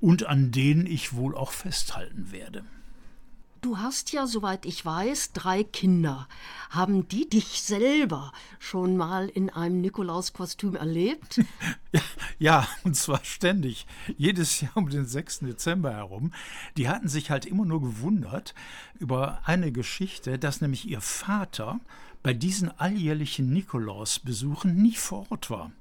und 0.00 0.26
an 0.26 0.52
denen 0.52 0.84
ich 0.84 1.14
wohl 1.14 1.34
auch 1.34 1.52
festhalten 1.52 2.30
werde. 2.30 2.66
Du 3.60 3.78
hast 3.78 4.12
ja, 4.12 4.26
soweit 4.26 4.66
ich 4.66 4.84
weiß, 4.84 5.32
drei 5.32 5.64
Kinder. 5.64 6.28
Haben 6.70 7.08
die 7.08 7.28
dich 7.28 7.62
selber 7.62 8.32
schon 8.60 8.96
mal 8.96 9.28
in 9.28 9.50
einem 9.50 9.80
Nikolauskostüm 9.80 10.76
erlebt? 10.76 11.40
ja, 12.38 12.68
und 12.84 12.94
zwar 12.94 13.24
ständig. 13.24 13.86
Jedes 14.16 14.60
Jahr 14.60 14.76
um 14.76 14.88
den 14.88 15.06
6. 15.06 15.40
Dezember 15.40 15.92
herum. 15.92 16.32
Die 16.76 16.88
hatten 16.88 17.08
sich 17.08 17.30
halt 17.30 17.46
immer 17.46 17.64
nur 17.64 17.80
gewundert 17.80 18.54
über 18.98 19.40
eine 19.44 19.72
Geschichte, 19.72 20.38
dass 20.38 20.60
nämlich 20.60 20.88
ihr 20.88 21.00
Vater 21.00 21.80
bei 22.22 22.34
diesen 22.34 22.70
alljährlichen 22.78 23.52
Nikolausbesuchen 23.52 24.74
nie 24.76 24.94
vor 24.94 25.26
Ort 25.30 25.50
war. 25.50 25.72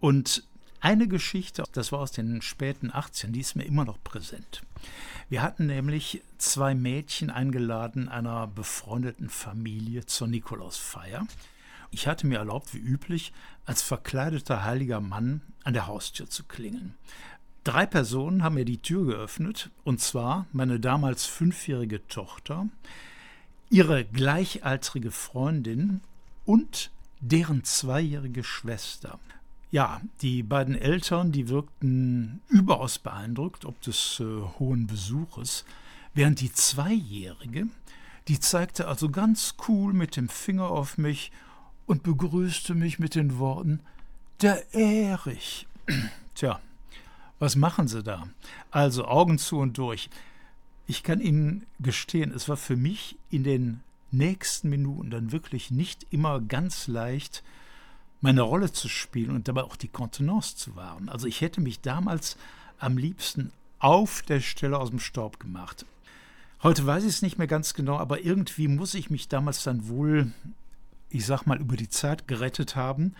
Und 0.00 0.44
eine 0.82 1.06
Geschichte, 1.06 1.62
das 1.72 1.92
war 1.92 2.00
aus 2.00 2.10
den 2.10 2.42
späten 2.42 2.90
18, 2.92 3.32
die 3.32 3.40
ist 3.40 3.54
mir 3.54 3.64
immer 3.64 3.84
noch 3.84 4.02
präsent. 4.02 4.62
Wir 5.28 5.40
hatten 5.40 5.66
nämlich 5.66 6.22
zwei 6.38 6.74
Mädchen 6.74 7.30
eingeladen 7.30 8.08
einer 8.08 8.48
befreundeten 8.48 9.30
Familie 9.30 10.06
zur 10.06 10.26
Nikolausfeier. 10.26 11.26
Ich 11.92 12.08
hatte 12.08 12.26
mir 12.26 12.38
erlaubt, 12.38 12.74
wie 12.74 12.78
üblich, 12.78 13.32
als 13.64 13.80
verkleideter 13.80 14.64
heiliger 14.64 15.00
Mann 15.00 15.40
an 15.62 15.72
der 15.72 15.86
Haustür 15.86 16.28
zu 16.28 16.42
klingeln. 16.44 16.96
Drei 17.62 17.86
Personen 17.86 18.42
haben 18.42 18.56
mir 18.56 18.64
die 18.64 18.82
Tür 18.82 19.06
geöffnet, 19.06 19.70
und 19.84 20.00
zwar 20.00 20.46
meine 20.52 20.80
damals 20.80 21.26
fünfjährige 21.26 22.08
Tochter, 22.08 22.66
ihre 23.70 24.04
gleichaltrige 24.04 25.12
Freundin 25.12 26.00
und 26.44 26.90
deren 27.20 27.62
zweijährige 27.62 28.42
Schwester. 28.42 29.20
Ja, 29.72 30.02
die 30.20 30.42
beiden 30.42 30.74
Eltern, 30.74 31.32
die 31.32 31.48
wirkten 31.48 32.42
überaus 32.50 32.98
beeindruckt 32.98 33.64
ob 33.64 33.80
des 33.80 34.20
äh, 34.20 34.42
hohen 34.58 34.86
Besuches, 34.86 35.64
während 36.12 36.42
die 36.42 36.52
Zweijährige, 36.52 37.68
die 38.28 38.38
zeigte 38.38 38.86
also 38.86 39.08
ganz 39.08 39.54
cool 39.66 39.94
mit 39.94 40.16
dem 40.16 40.28
Finger 40.28 40.68
auf 40.68 40.98
mich 40.98 41.32
und 41.86 42.02
begrüßte 42.02 42.74
mich 42.74 42.98
mit 42.98 43.14
den 43.14 43.38
Worten 43.38 43.80
Der 44.42 44.74
Erich. 44.74 45.66
Tja, 46.34 46.60
was 47.38 47.56
machen 47.56 47.88
Sie 47.88 48.02
da? 48.02 48.28
Also 48.70 49.06
Augen 49.06 49.38
zu 49.38 49.56
und 49.56 49.78
durch. 49.78 50.10
Ich 50.86 51.02
kann 51.02 51.18
Ihnen 51.18 51.64
gestehen, 51.80 52.30
es 52.34 52.46
war 52.46 52.58
für 52.58 52.76
mich 52.76 53.16
in 53.30 53.42
den 53.42 53.80
nächsten 54.10 54.68
Minuten 54.68 55.08
dann 55.08 55.32
wirklich 55.32 55.70
nicht 55.70 56.06
immer 56.10 56.42
ganz 56.42 56.88
leicht, 56.88 57.42
meine 58.22 58.42
Rolle 58.42 58.72
zu 58.72 58.88
spielen 58.88 59.34
und 59.34 59.48
dabei 59.48 59.64
auch 59.64 59.76
die 59.76 59.88
Kontenance 59.88 60.56
zu 60.56 60.74
wahren. 60.76 61.08
Also 61.08 61.26
ich 61.26 61.40
hätte 61.40 61.60
mich 61.60 61.80
damals 61.80 62.38
am 62.78 62.96
liebsten 62.96 63.52
auf 63.78 64.22
der 64.22 64.40
Stelle 64.40 64.78
aus 64.78 64.90
dem 64.90 65.00
Staub 65.00 65.38
gemacht. 65.40 65.84
Heute 66.62 66.86
weiß 66.86 67.02
ich 67.02 67.10
es 67.10 67.22
nicht 67.22 67.38
mehr 67.38 67.48
ganz 67.48 67.74
genau, 67.74 67.98
aber 67.98 68.20
irgendwie 68.20 68.68
muss 68.68 68.94
ich 68.94 69.10
mich 69.10 69.28
damals 69.28 69.64
dann 69.64 69.88
wohl, 69.88 70.32
ich 71.10 71.26
sag 71.26 71.44
mal, 71.44 71.60
über 71.60 71.76
die 71.76 71.88
Zeit 71.88 72.28
gerettet 72.28 72.76
haben. 72.76 73.14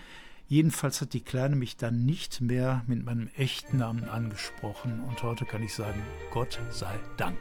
Jedenfalls 0.46 1.00
hat 1.00 1.12
die 1.14 1.20
Kleine 1.20 1.56
mich 1.56 1.76
dann 1.76 2.04
nicht 2.04 2.40
mehr 2.40 2.82
mit 2.86 3.04
meinem 3.04 3.28
echten 3.36 3.78
Namen 3.78 4.04
angesprochen 4.04 5.00
und 5.08 5.22
heute 5.24 5.44
kann 5.44 5.64
ich 5.64 5.74
sagen, 5.74 6.00
Gott 6.30 6.60
sei 6.70 6.94
Dank. 7.16 7.38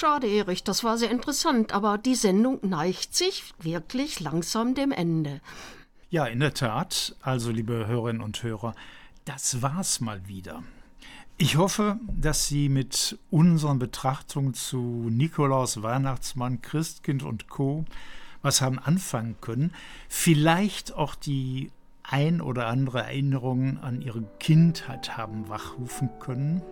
Schade, 0.00 0.28
Erich, 0.28 0.64
das 0.64 0.82
war 0.82 0.96
sehr 0.96 1.10
interessant, 1.10 1.72
aber 1.72 1.98
die 1.98 2.14
Sendung 2.14 2.58
neigt 2.62 3.14
sich 3.14 3.52
wirklich 3.58 4.18
langsam 4.18 4.74
dem 4.74 4.92
Ende. 4.92 5.42
Ja, 6.08 6.24
in 6.24 6.40
der 6.40 6.54
Tat. 6.54 7.14
Also, 7.20 7.50
liebe 7.50 7.86
Hörerinnen 7.86 8.22
und 8.22 8.42
Hörer, 8.42 8.74
das 9.26 9.60
war's 9.60 10.00
mal 10.00 10.26
wieder. 10.26 10.62
Ich 11.36 11.58
hoffe, 11.58 11.98
dass 12.18 12.48
Sie 12.48 12.70
mit 12.70 13.18
unseren 13.30 13.78
Betrachtungen 13.78 14.54
zu 14.54 14.78
Nikolaus, 15.10 15.82
Weihnachtsmann, 15.82 16.62
Christkind 16.62 17.22
und 17.22 17.50
Co. 17.50 17.84
was 18.40 18.62
haben 18.62 18.78
anfangen 18.78 19.36
können. 19.42 19.74
Vielleicht 20.08 20.94
auch 20.94 21.14
die 21.14 21.72
ein 22.04 22.40
oder 22.40 22.68
andere 22.68 23.02
Erinnerung 23.02 23.76
an 23.80 24.00
Ihre 24.00 24.22
Kindheit 24.38 25.18
haben 25.18 25.50
wachrufen 25.50 26.08
können. 26.20 26.62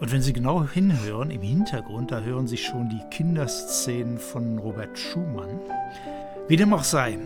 Und 0.00 0.12
wenn 0.12 0.22
Sie 0.22 0.32
genau 0.32 0.64
hinhören, 0.66 1.30
im 1.30 1.42
Hintergrund, 1.42 2.10
da 2.10 2.20
hören 2.20 2.46
Sie 2.46 2.56
schon 2.56 2.88
die 2.88 3.02
Kinderszenen 3.10 4.18
von 4.18 4.58
Robert 4.58 4.98
Schumann. 4.98 5.60
Wie 6.48 6.56
dem 6.56 6.74
auch 6.74 6.84
sei, 6.84 7.18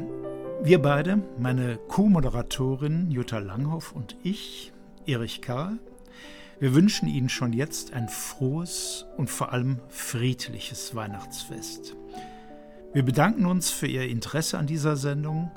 wir 0.63 0.83
beide, 0.83 1.23
meine 1.39 1.79
Co-Moderatorin 1.89 3.11
Jutta 3.11 3.39
Langhoff 3.39 3.93
und 3.93 4.17
ich, 4.23 4.73
Erich 5.07 5.41
Karl, 5.41 5.79
wir 6.61 6.75
wünschen 6.75 7.09
Ihnen 7.09 7.29
schon 7.29 7.53
jetzt 7.53 7.93
ein 7.95 8.09
frohes 8.09 9.07
und 9.17 9.31
vor 9.31 9.53
allem 9.53 9.79
friedliches 9.89 10.95
Weihnachtsfest. 10.95 11.97
Wir 12.93 13.05
bedanken 13.05 13.47
uns 13.47 13.71
für 13.71 13.87
Ihr 13.87 14.09
Interesse 14.09 14.59
an 14.59 14.67
dieser 14.67 14.97
Sendung, 14.97 15.53